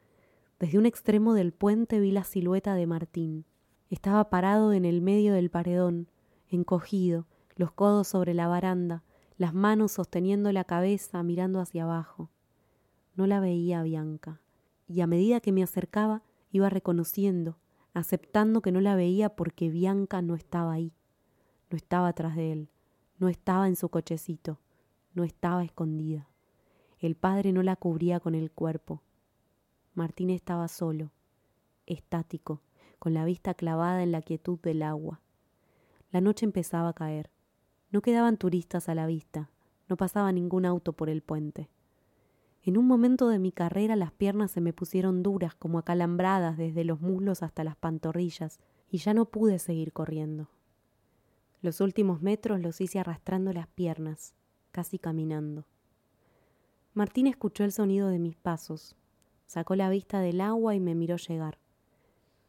Desde 0.58 0.78
un 0.78 0.86
extremo 0.86 1.34
del 1.34 1.52
puente 1.52 2.00
vi 2.00 2.10
la 2.10 2.24
silueta 2.24 2.74
de 2.74 2.86
Martín. 2.86 3.44
Estaba 3.90 4.30
parado 4.30 4.72
en 4.72 4.84
el 4.84 5.00
medio 5.00 5.32
del 5.32 5.50
paredón, 5.50 6.08
encogido, 6.48 7.26
los 7.54 7.72
codos 7.72 8.08
sobre 8.08 8.34
la 8.34 8.48
baranda, 8.48 9.02
las 9.38 9.54
manos 9.54 9.92
sosteniendo 9.92 10.50
la 10.52 10.64
cabeza, 10.64 11.22
mirando 11.22 11.60
hacia 11.60 11.84
abajo. 11.84 12.30
No 13.14 13.26
la 13.26 13.40
veía 13.40 13.82
Bianca, 13.82 14.40
y 14.88 15.00
a 15.00 15.06
medida 15.06 15.40
que 15.40 15.52
me 15.52 15.62
acercaba 15.62 16.22
iba 16.50 16.70
reconociendo, 16.70 17.58
aceptando 17.94 18.60
que 18.60 18.72
no 18.72 18.80
la 18.80 18.96
veía 18.96 19.30
porque 19.30 19.70
Bianca 19.70 20.22
no 20.22 20.34
estaba 20.34 20.72
ahí, 20.72 20.92
no 21.70 21.76
estaba 21.76 22.08
atrás 22.08 22.36
de 22.36 22.52
él, 22.52 22.68
no 23.18 23.28
estaba 23.28 23.66
en 23.66 23.76
su 23.76 23.88
cochecito, 23.88 24.58
no 25.14 25.24
estaba 25.24 25.64
escondida. 25.64 26.28
El 26.98 27.14
padre 27.14 27.52
no 27.52 27.62
la 27.62 27.76
cubría 27.76 28.20
con 28.20 28.34
el 28.34 28.50
cuerpo. 28.50 29.02
Martín 29.94 30.30
estaba 30.30 30.68
solo, 30.68 31.10
estático, 31.86 32.60
con 32.98 33.14
la 33.14 33.24
vista 33.24 33.54
clavada 33.54 34.02
en 34.02 34.12
la 34.12 34.22
quietud 34.22 34.58
del 34.60 34.82
agua. 34.82 35.20
La 36.10 36.20
noche 36.20 36.44
empezaba 36.44 36.90
a 36.90 36.94
caer. 36.94 37.30
No 37.90 38.00
quedaban 38.00 38.36
turistas 38.36 38.88
a 38.88 38.94
la 38.94 39.06
vista, 39.06 39.50
no 39.88 39.96
pasaba 39.96 40.32
ningún 40.32 40.66
auto 40.66 40.92
por 40.92 41.08
el 41.08 41.22
puente. 41.22 41.68
En 42.62 42.76
un 42.76 42.86
momento 42.86 43.28
de 43.28 43.38
mi 43.38 43.52
carrera 43.52 43.94
las 43.94 44.12
piernas 44.12 44.50
se 44.50 44.60
me 44.60 44.72
pusieron 44.72 45.22
duras 45.22 45.54
como 45.54 45.78
acalambradas 45.78 46.56
desde 46.56 46.84
los 46.84 47.00
muslos 47.00 47.42
hasta 47.42 47.62
las 47.62 47.76
pantorrillas, 47.76 48.58
y 48.88 48.98
ya 48.98 49.14
no 49.14 49.26
pude 49.26 49.58
seguir 49.58 49.92
corriendo. 49.92 50.48
Los 51.62 51.80
últimos 51.80 52.22
metros 52.22 52.60
los 52.60 52.80
hice 52.80 52.98
arrastrando 52.98 53.52
las 53.52 53.66
piernas, 53.66 54.34
casi 54.72 54.98
caminando. 54.98 55.66
Martín 56.92 57.26
escuchó 57.26 57.64
el 57.64 57.72
sonido 57.72 58.08
de 58.08 58.18
mis 58.18 58.36
pasos, 58.36 58.96
sacó 59.46 59.74
la 59.74 59.90
vista 59.90 60.20
del 60.20 60.40
agua 60.40 60.74
y 60.74 60.80
me 60.80 60.94
miró 60.94 61.16
llegar. 61.16 61.58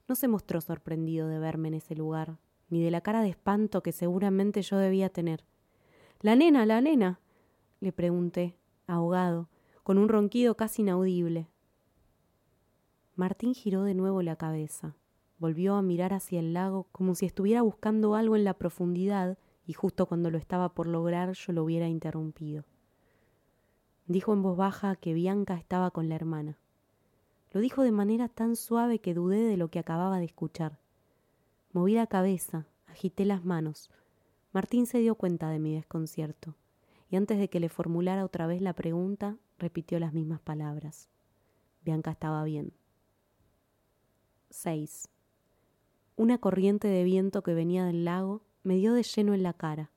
No 0.07 0.15
se 0.15 0.27
mostró 0.27 0.61
sorprendido 0.61 1.27
de 1.27 1.39
verme 1.39 1.67
en 1.69 1.75
ese 1.75 1.95
lugar, 1.95 2.37
ni 2.69 2.81
de 2.81 2.91
la 2.91 3.01
cara 3.01 3.21
de 3.21 3.29
espanto 3.29 3.83
que 3.83 3.91
seguramente 3.91 4.61
yo 4.61 4.77
debía 4.77 5.09
tener. 5.09 5.45
La 6.21 6.35
nena, 6.35 6.65
la 6.65 6.81
nena, 6.81 7.19
le 7.79 7.91
pregunté, 7.91 8.55
ahogado, 8.87 9.49
con 9.83 9.97
un 9.97 10.09
ronquido 10.09 10.55
casi 10.55 10.81
inaudible. 10.81 11.47
Martín 13.15 13.53
giró 13.53 13.83
de 13.83 13.93
nuevo 13.93 14.21
la 14.21 14.35
cabeza, 14.35 14.95
volvió 15.39 15.75
a 15.75 15.81
mirar 15.81 16.13
hacia 16.13 16.39
el 16.39 16.53
lago 16.53 16.87
como 16.91 17.15
si 17.15 17.25
estuviera 17.25 17.61
buscando 17.61 18.15
algo 18.15 18.35
en 18.35 18.43
la 18.43 18.55
profundidad 18.55 19.37
y 19.65 19.73
justo 19.73 20.05
cuando 20.05 20.31
lo 20.31 20.37
estaba 20.37 20.73
por 20.73 20.87
lograr 20.87 21.33
yo 21.33 21.53
lo 21.53 21.63
hubiera 21.63 21.87
interrumpido. 21.87 22.63
Dijo 24.07 24.33
en 24.33 24.41
voz 24.41 24.57
baja 24.57 24.95
que 24.95 25.13
Bianca 25.13 25.55
estaba 25.55 25.91
con 25.91 26.07
la 26.07 26.15
hermana. 26.15 26.57
Lo 27.51 27.59
dijo 27.59 27.83
de 27.83 27.91
manera 27.91 28.29
tan 28.29 28.55
suave 28.55 28.99
que 28.99 29.13
dudé 29.13 29.41
de 29.43 29.57
lo 29.57 29.69
que 29.69 29.79
acababa 29.79 30.19
de 30.19 30.25
escuchar. 30.25 30.79
Moví 31.73 31.93
la 31.93 32.07
cabeza, 32.07 32.65
agité 32.87 33.25
las 33.25 33.43
manos. 33.43 33.89
Martín 34.53 34.85
se 34.85 34.99
dio 34.99 35.15
cuenta 35.15 35.49
de 35.49 35.59
mi 35.59 35.75
desconcierto, 35.75 36.55
y 37.09 37.17
antes 37.17 37.37
de 37.37 37.49
que 37.49 37.59
le 37.59 37.69
formulara 37.69 38.25
otra 38.25 38.47
vez 38.47 38.61
la 38.61 38.73
pregunta, 38.73 39.37
repitió 39.59 39.99
las 39.99 40.13
mismas 40.13 40.39
palabras. 40.39 41.09
Bianca 41.83 42.11
estaba 42.11 42.43
bien. 42.43 42.73
6. 44.49 45.09
Una 46.19 46.39
corriente 46.39 46.87
de 46.87 47.03
viento 47.03 47.43
que 47.43 47.53
venía 47.53 47.85
del 47.85 48.03
lago 48.03 48.41
me 48.63 48.75
dio 48.77 48.93
de 48.93 49.03
lleno 49.03 49.35
en 49.35 49.43
la 49.43 49.53
cara. 49.53 49.91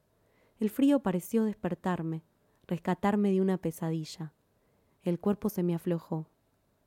El 0.59 0.69
frío 0.69 1.01
pareció 1.01 1.45
despertarme, 1.45 2.23
rescatarme 2.67 3.33
de 3.33 3.41
una 3.41 3.57
pesadilla. 3.57 4.35
El 5.03 5.19
cuerpo 5.19 5.49
se 5.49 5.63
me 5.63 5.75
aflojó. 5.75 6.27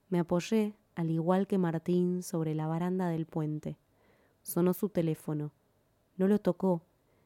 Me 0.08 0.20
apoyé, 0.20 0.76
al 0.94 1.10
igual 1.10 1.48
que 1.48 1.58
Martín, 1.58 2.22
sobre 2.22 2.54
la 2.54 2.68
baranda 2.68 3.08
del 3.10 3.26
puente. 3.26 3.80
Sonó 4.44 4.76
su 4.76 4.90
teléfono. 4.90 5.52
No 6.16 6.28
lo 6.28 6.38
tocó, 6.38 6.84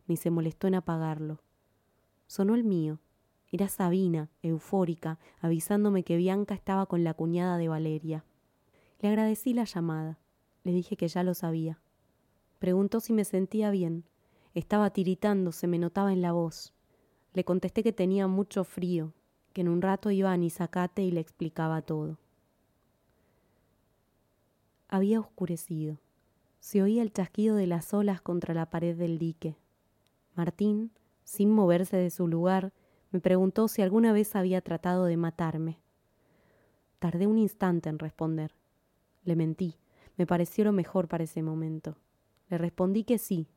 ni 0.08 0.16
se 0.16 0.30
molestó 0.30 0.68
en 0.68 0.76
apagarlo. 0.76 1.42
Sonó 2.26 2.56
el 2.56 2.64
mío. 2.64 3.00
Era 3.52 3.68
Sabina, 3.68 4.30
eufórica, 4.42 5.20
avisándome 5.42 6.04
que 6.04 6.16
Bianca 6.16 6.56
estaba 6.56 6.86
con 6.86 7.04
la 7.04 7.14
cuñada 7.14 7.58
de 7.58 7.68
Valeria. 7.68 8.24
Le 9.02 9.10
agradecí 9.10 9.54
la 9.54 9.66
llamada. 9.66 10.20
Le 10.64 10.72
dije 10.72 10.96
que 10.96 11.10
ya 11.10 11.24
lo 11.24 11.34
sabía. 11.34 11.82
Preguntó 12.60 13.00
si 13.00 13.14
me 13.14 13.26
sentía 13.26 13.72
bien. 13.72 14.04
Estaba 14.54 14.90
tiritando, 14.90 15.52
se 15.52 15.68
me 15.68 15.78
notaba 15.78 16.12
en 16.12 16.22
la 16.22 16.32
voz. 16.32 16.74
Le 17.34 17.44
contesté 17.44 17.84
que 17.84 17.94
tenía 17.94 18.28
mucho 18.28 18.64
frío, 18.64 19.14
que 19.54 19.62
en 19.62 19.68
un 19.68 19.82
rato 19.82 20.10
iba 20.10 20.32
a 20.32 20.38
Nisacate 20.38 21.04
y 21.04 21.12
le 21.12 21.20
explicaba 21.20 21.82
todo. 21.82 22.18
Había 24.90 25.20
oscurecido. 25.20 26.00
Se 26.60 26.82
oía 26.82 27.02
el 27.02 27.14
chasquido 27.14 27.56
de 27.56 27.68
las 27.68 27.94
olas 27.94 28.22
contra 28.22 28.54
la 28.54 28.70
pared 28.70 28.96
del 28.96 29.20
dique. 29.20 29.56
Martín, 30.36 30.92
sin 31.24 31.52
moverse 31.52 31.98
de 31.98 32.10
su 32.10 32.28
lugar, 32.28 32.74
me 33.12 33.20
preguntó 33.20 33.68
si 33.68 33.82
alguna 33.82 34.14
vez 34.14 34.36
había 34.36 34.62
tratado 34.62 35.06
de 35.06 35.18
matarme. 35.18 35.78
Tardé 37.00 37.28
un 37.28 37.38
instante 37.38 37.90
en 37.90 38.00
responder. 38.00 38.56
Le 39.24 39.36
mentí. 39.36 39.76
Me 40.18 40.26
pareció 40.26 40.64
lo 40.66 40.72
mejor 40.72 41.08
para 41.08 41.26
ese 41.26 41.44
momento. 41.44 41.96
Le 42.50 42.58
respondí 42.58 43.04
que 43.04 43.18
sí. 43.18 43.48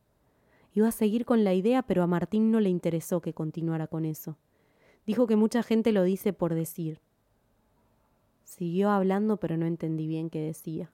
Iba 0.73 0.87
a 0.87 0.91
seguir 0.91 1.25
con 1.25 1.43
la 1.43 1.53
idea, 1.53 1.81
pero 1.81 2.03
a 2.03 2.07
Martín 2.07 2.51
no 2.51 2.59
le 2.59 2.69
interesó 2.69 3.21
que 3.21 3.33
continuara 3.33 3.87
con 3.87 4.05
eso. 4.05 4.37
Dijo 5.05 5.27
que 5.27 5.35
mucha 5.35 5.63
gente 5.63 5.91
lo 5.91 6.03
dice 6.03 6.33
por 6.33 6.53
decir. 6.53 6.99
Siguió 8.43 8.89
hablando, 8.89 9.37
pero 9.37 9.57
no 9.57 9.65
entendí 9.65 10.07
bien 10.07 10.29
qué 10.29 10.39
decía. 10.39 10.91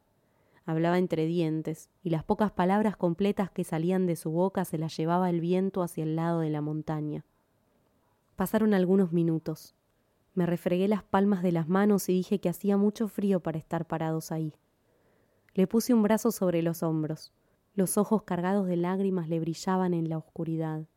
Hablaba 0.65 0.97
entre 0.97 1.25
dientes, 1.25 1.89
y 2.03 2.09
las 2.09 2.23
pocas 2.23 2.51
palabras 2.51 2.97
completas 2.97 3.49
que 3.49 3.63
salían 3.63 4.05
de 4.05 4.15
su 4.15 4.31
boca 4.31 4.65
se 4.65 4.77
las 4.77 4.95
llevaba 4.97 5.29
el 5.29 5.41
viento 5.41 5.81
hacia 5.81 6.03
el 6.03 6.15
lado 6.15 6.41
de 6.41 6.49
la 6.49 6.61
montaña. 6.61 7.23
Pasaron 8.35 8.73
algunos 8.73 9.11
minutos. 9.11 9.75
Me 10.35 10.45
refregué 10.45 10.87
las 10.87 11.03
palmas 11.03 11.41
de 11.41 11.51
las 11.51 11.67
manos 11.67 12.09
y 12.09 12.13
dije 12.13 12.39
que 12.39 12.49
hacía 12.49 12.77
mucho 12.77 13.07
frío 13.07 13.39
para 13.39 13.57
estar 13.57 13.85
parados 13.85 14.31
ahí. 14.31 14.53
Le 15.55 15.65
puse 15.65 15.93
un 15.93 16.03
brazo 16.03 16.31
sobre 16.31 16.61
los 16.61 16.83
hombros. 16.83 17.31
Los 17.77 17.99
ojos 17.99 18.23
cargados 18.23 18.65
de 18.65 18.75
lágrimas 18.75 19.29
le 19.29 19.39
brillaban 19.39 19.93
en 19.93 20.09
la 20.09 20.17
oscuridad. 20.17 20.87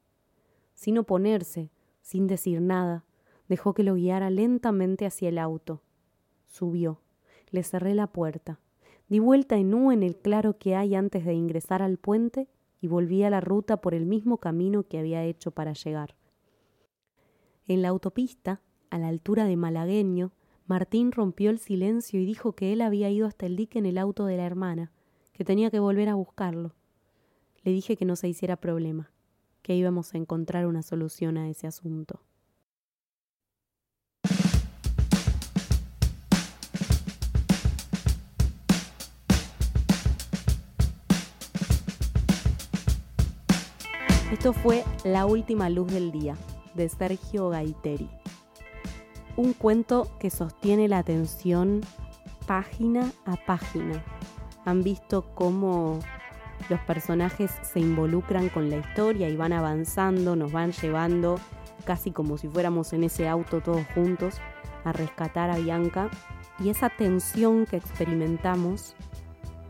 Sin 0.72 0.96
oponerse, 0.96 1.68
sin 2.00 2.26
decir 2.26 2.62
nada, 2.62 3.04
dejó 3.50 3.74
que 3.74 3.82
lo 3.82 3.96
guiara 3.96 4.30
lentamente 4.30 5.04
hacia 5.04 5.28
el 5.28 5.36
auto. 5.36 5.82
Subió. 6.46 7.02
Le 7.50 7.64
cerré 7.64 7.94
la 7.94 8.06
puerta. 8.06 8.60
Di 9.10 9.18
vuelta 9.18 9.58
en 9.58 9.74
U 9.74 9.92
en 9.92 10.02
el 10.02 10.16
claro 10.16 10.56
que 10.56 10.74
hay 10.74 10.94
antes 10.94 11.26
de 11.26 11.34
ingresar 11.34 11.82
al 11.82 11.98
puente 11.98 12.48
y 12.80 12.86
volví 12.86 13.24
a 13.24 13.30
la 13.30 13.42
ruta 13.42 13.82
por 13.82 13.92
el 13.92 14.06
mismo 14.06 14.38
camino 14.38 14.84
que 14.84 14.98
había 14.98 15.22
hecho 15.22 15.50
para 15.50 15.74
llegar. 15.74 16.14
En 17.68 17.82
la 17.82 17.88
autopista, 17.88 18.62
a 18.88 18.98
la 18.98 19.08
altura 19.08 19.44
de 19.44 19.56
Malagueño, 19.56 20.32
Martín 20.66 21.12
rompió 21.12 21.50
el 21.50 21.58
silencio 21.58 22.18
y 22.18 22.24
dijo 22.24 22.54
que 22.54 22.72
él 22.72 22.80
había 22.80 23.10
ido 23.10 23.26
hasta 23.26 23.44
el 23.44 23.56
dique 23.56 23.78
en 23.78 23.84
el 23.84 23.98
auto 23.98 24.24
de 24.24 24.38
la 24.38 24.46
hermana, 24.46 24.92
que 25.40 25.44
tenía 25.46 25.70
que 25.70 25.80
volver 25.80 26.10
a 26.10 26.14
buscarlo. 26.16 26.74
Le 27.64 27.72
dije 27.72 27.96
que 27.96 28.04
no 28.04 28.14
se 28.14 28.28
hiciera 28.28 28.56
problema, 28.56 29.10
que 29.62 29.74
íbamos 29.74 30.12
a 30.12 30.18
encontrar 30.18 30.66
una 30.66 30.82
solución 30.82 31.38
a 31.38 31.48
ese 31.48 31.66
asunto. 31.66 32.20
Esto 44.30 44.52
fue 44.52 44.84
La 45.04 45.24
Última 45.24 45.70
Luz 45.70 45.90
del 45.90 46.12
Día, 46.12 46.36
de 46.74 46.86
Sergio 46.90 47.48
Gaiteri 47.48 48.10
un 49.36 49.54
cuento 49.54 50.10
que 50.18 50.28
sostiene 50.28 50.86
la 50.86 50.98
atención 50.98 51.80
página 52.46 53.10
a 53.24 53.36
página. 53.46 54.04
Han 54.64 54.82
visto 54.82 55.34
cómo 55.34 56.00
los 56.68 56.80
personajes 56.80 57.50
se 57.62 57.80
involucran 57.80 58.48
con 58.48 58.70
la 58.70 58.76
historia 58.76 59.28
y 59.28 59.36
van 59.36 59.52
avanzando, 59.52 60.36
nos 60.36 60.52
van 60.52 60.72
llevando 60.72 61.38
casi 61.84 62.10
como 62.10 62.36
si 62.36 62.48
fuéramos 62.48 62.92
en 62.92 63.04
ese 63.04 63.28
auto 63.28 63.60
todos 63.60 63.86
juntos 63.94 64.36
a 64.84 64.92
rescatar 64.92 65.50
a 65.50 65.58
Bianca. 65.58 66.10
Y 66.58 66.68
esa 66.68 66.90
tensión 66.90 67.64
que 67.64 67.76
experimentamos 67.76 68.94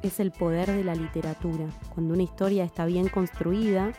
es 0.03 0.19
el 0.19 0.33
poder 0.33 0.71
de 0.73 0.85
la 0.85 0.95
literatura. 0.95 1.67
Cuando 1.95 2.15
una 2.15 2.23
historia 2.23 2.65
está 2.65 2.85
bien 2.85 3.09
construida, 3.09 3.93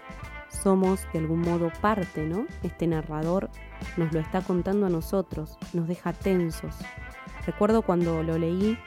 somos 0.49 1.07
de 1.13 1.19
algún 1.19 1.41
modo 1.41 1.71
parte, 1.81 2.25
¿no? 2.25 2.45
Este 2.63 2.87
narrador 2.87 3.49
nos 3.97 4.11
lo 4.11 4.19
está 4.19 4.41
contando 4.41 4.87
a 4.87 4.89
nosotros, 4.89 5.57
nos 5.73 5.87
deja 5.87 6.11
tensos. 6.13 6.75
Recuerdo 7.45 7.81
cuando 7.81 8.23
lo 8.23 8.37
leí 8.37 8.77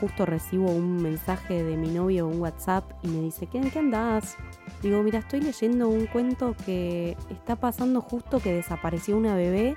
justo 0.00 0.26
recibo 0.26 0.70
un 0.70 1.02
mensaje 1.02 1.62
de 1.62 1.76
mi 1.76 1.88
novio, 1.88 2.26
un 2.26 2.40
WhatsApp, 2.40 2.84
y 3.02 3.08
me 3.08 3.22
dice, 3.22 3.46
¿qué, 3.46 3.58
¿en 3.58 3.70
qué 3.70 3.78
andás? 3.78 4.36
Digo, 4.82 5.02
mira, 5.02 5.20
estoy 5.20 5.40
leyendo 5.40 5.88
un 5.88 6.06
cuento 6.06 6.54
que 6.64 7.16
está 7.30 7.56
pasando 7.56 8.00
justo 8.00 8.40
que 8.40 8.52
desapareció 8.52 9.16
una 9.16 9.34
bebé 9.34 9.76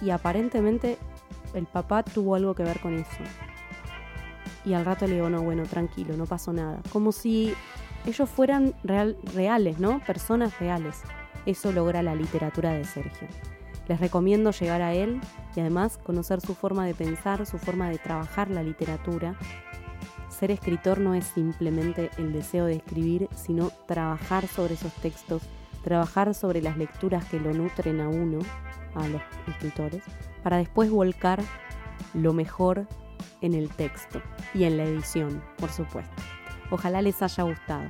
y 0.00 0.10
aparentemente 0.10 0.98
el 1.54 1.66
papá 1.66 2.02
tuvo 2.02 2.34
algo 2.34 2.54
que 2.54 2.62
ver 2.62 2.80
con 2.80 2.94
eso. 2.94 3.22
Y 4.64 4.74
al 4.74 4.84
rato 4.84 5.06
le 5.06 5.14
digo, 5.14 5.30
no, 5.30 5.42
bueno, 5.42 5.62
tranquilo, 5.64 6.16
no 6.16 6.26
pasó 6.26 6.52
nada. 6.52 6.80
Como 6.92 7.12
si 7.12 7.54
ellos 8.04 8.28
fueran 8.28 8.74
real, 8.82 9.16
reales, 9.34 9.78
¿no? 9.78 10.00
Personas 10.00 10.58
reales. 10.58 11.02
Eso 11.44 11.70
logra 11.70 12.02
la 12.02 12.14
literatura 12.14 12.72
de 12.72 12.84
Sergio. 12.84 13.28
Les 13.88 14.00
recomiendo 14.00 14.50
llegar 14.50 14.82
a 14.82 14.94
él 14.94 15.20
y 15.56 15.60
además 15.60 15.98
conocer 15.98 16.40
su 16.40 16.54
forma 16.54 16.84
de 16.86 16.94
pensar, 16.94 17.46
su 17.46 17.58
forma 17.58 17.88
de 17.88 17.98
trabajar 17.98 18.50
la 18.50 18.62
literatura. 18.62 19.34
Ser 20.28 20.50
escritor 20.50 21.00
no 21.00 21.14
es 21.14 21.24
simplemente 21.24 22.10
el 22.18 22.32
deseo 22.32 22.66
de 22.66 22.76
escribir, 22.76 23.28
sino 23.34 23.70
trabajar 23.86 24.46
sobre 24.46 24.74
esos 24.74 24.92
textos, 24.94 25.42
trabajar 25.82 26.34
sobre 26.34 26.60
las 26.60 26.76
lecturas 26.76 27.24
que 27.24 27.40
lo 27.40 27.54
nutren 27.54 28.00
a 28.00 28.08
uno, 28.08 28.40
a 28.94 29.08
los 29.08 29.22
escritores, 29.48 30.02
para 30.42 30.58
después 30.58 30.90
volcar 30.90 31.42
lo 32.12 32.32
mejor 32.32 32.86
en 33.40 33.54
el 33.54 33.70
texto 33.70 34.20
y 34.52 34.64
en 34.64 34.76
la 34.76 34.84
edición, 34.84 35.42
por 35.56 35.70
supuesto. 35.70 36.14
Ojalá 36.70 37.00
les 37.00 37.22
haya 37.22 37.44
gustado. 37.44 37.84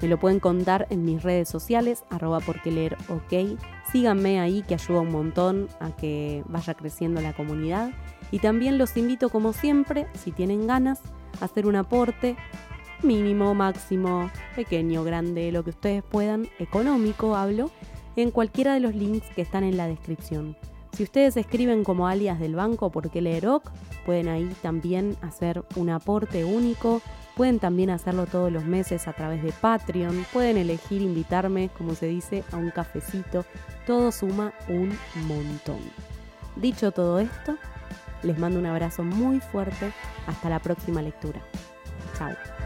Me 0.00 0.08
lo 0.08 0.18
pueden 0.18 0.40
contar 0.40 0.86
en 0.90 1.04
mis 1.04 1.22
redes 1.22 1.48
sociales, 1.48 2.04
arroba 2.08 2.40
porque 2.40 2.70
leer 2.70 2.96
ok. 3.08 3.58
Síganme 3.92 4.40
ahí 4.40 4.62
que 4.62 4.74
ayuda 4.74 5.00
un 5.00 5.12
montón 5.12 5.68
a 5.78 5.94
que 5.94 6.42
vaya 6.48 6.74
creciendo 6.74 7.20
la 7.20 7.34
comunidad. 7.34 7.90
Y 8.30 8.38
también 8.38 8.78
los 8.78 8.96
invito 8.96 9.28
como 9.28 9.52
siempre, 9.52 10.06
si 10.14 10.32
tienen 10.32 10.66
ganas, 10.66 11.00
a 11.40 11.44
hacer 11.44 11.66
un 11.66 11.76
aporte 11.76 12.36
mínimo, 13.02 13.54
máximo, 13.54 14.30
pequeño, 14.56 15.04
grande, 15.04 15.52
lo 15.52 15.64
que 15.64 15.70
ustedes 15.70 16.02
puedan, 16.02 16.48
económico 16.58 17.36
hablo, 17.36 17.70
en 18.16 18.30
cualquiera 18.30 18.74
de 18.74 18.80
los 18.80 18.94
links 18.94 19.26
que 19.34 19.42
están 19.42 19.64
en 19.64 19.76
la 19.76 19.86
descripción. 19.86 20.56
Si 20.92 21.02
ustedes 21.04 21.36
escriben 21.36 21.84
como 21.84 22.08
alias 22.08 22.38
del 22.38 22.56
banco 22.56 22.90
porque 22.90 23.20
leer 23.20 23.46
ok, 23.46 23.70
pueden 24.04 24.28
ahí 24.28 24.50
también 24.62 25.16
hacer 25.22 25.64
un 25.76 25.90
aporte 25.90 26.44
único 26.44 27.00
Pueden 27.40 27.58
también 27.58 27.88
hacerlo 27.88 28.26
todos 28.26 28.52
los 28.52 28.66
meses 28.66 29.08
a 29.08 29.14
través 29.14 29.42
de 29.42 29.50
Patreon. 29.52 30.26
Pueden 30.30 30.58
elegir 30.58 31.00
invitarme, 31.00 31.70
como 31.70 31.94
se 31.94 32.04
dice, 32.04 32.44
a 32.52 32.58
un 32.58 32.70
cafecito. 32.70 33.46
Todo 33.86 34.12
suma 34.12 34.52
un 34.68 34.94
montón. 35.26 35.80
Dicho 36.56 36.92
todo 36.92 37.18
esto, 37.18 37.56
les 38.22 38.38
mando 38.38 38.58
un 38.58 38.66
abrazo 38.66 39.04
muy 39.04 39.40
fuerte. 39.40 39.90
Hasta 40.26 40.50
la 40.50 40.58
próxima 40.58 41.00
lectura. 41.00 41.40
Chao. 42.18 42.59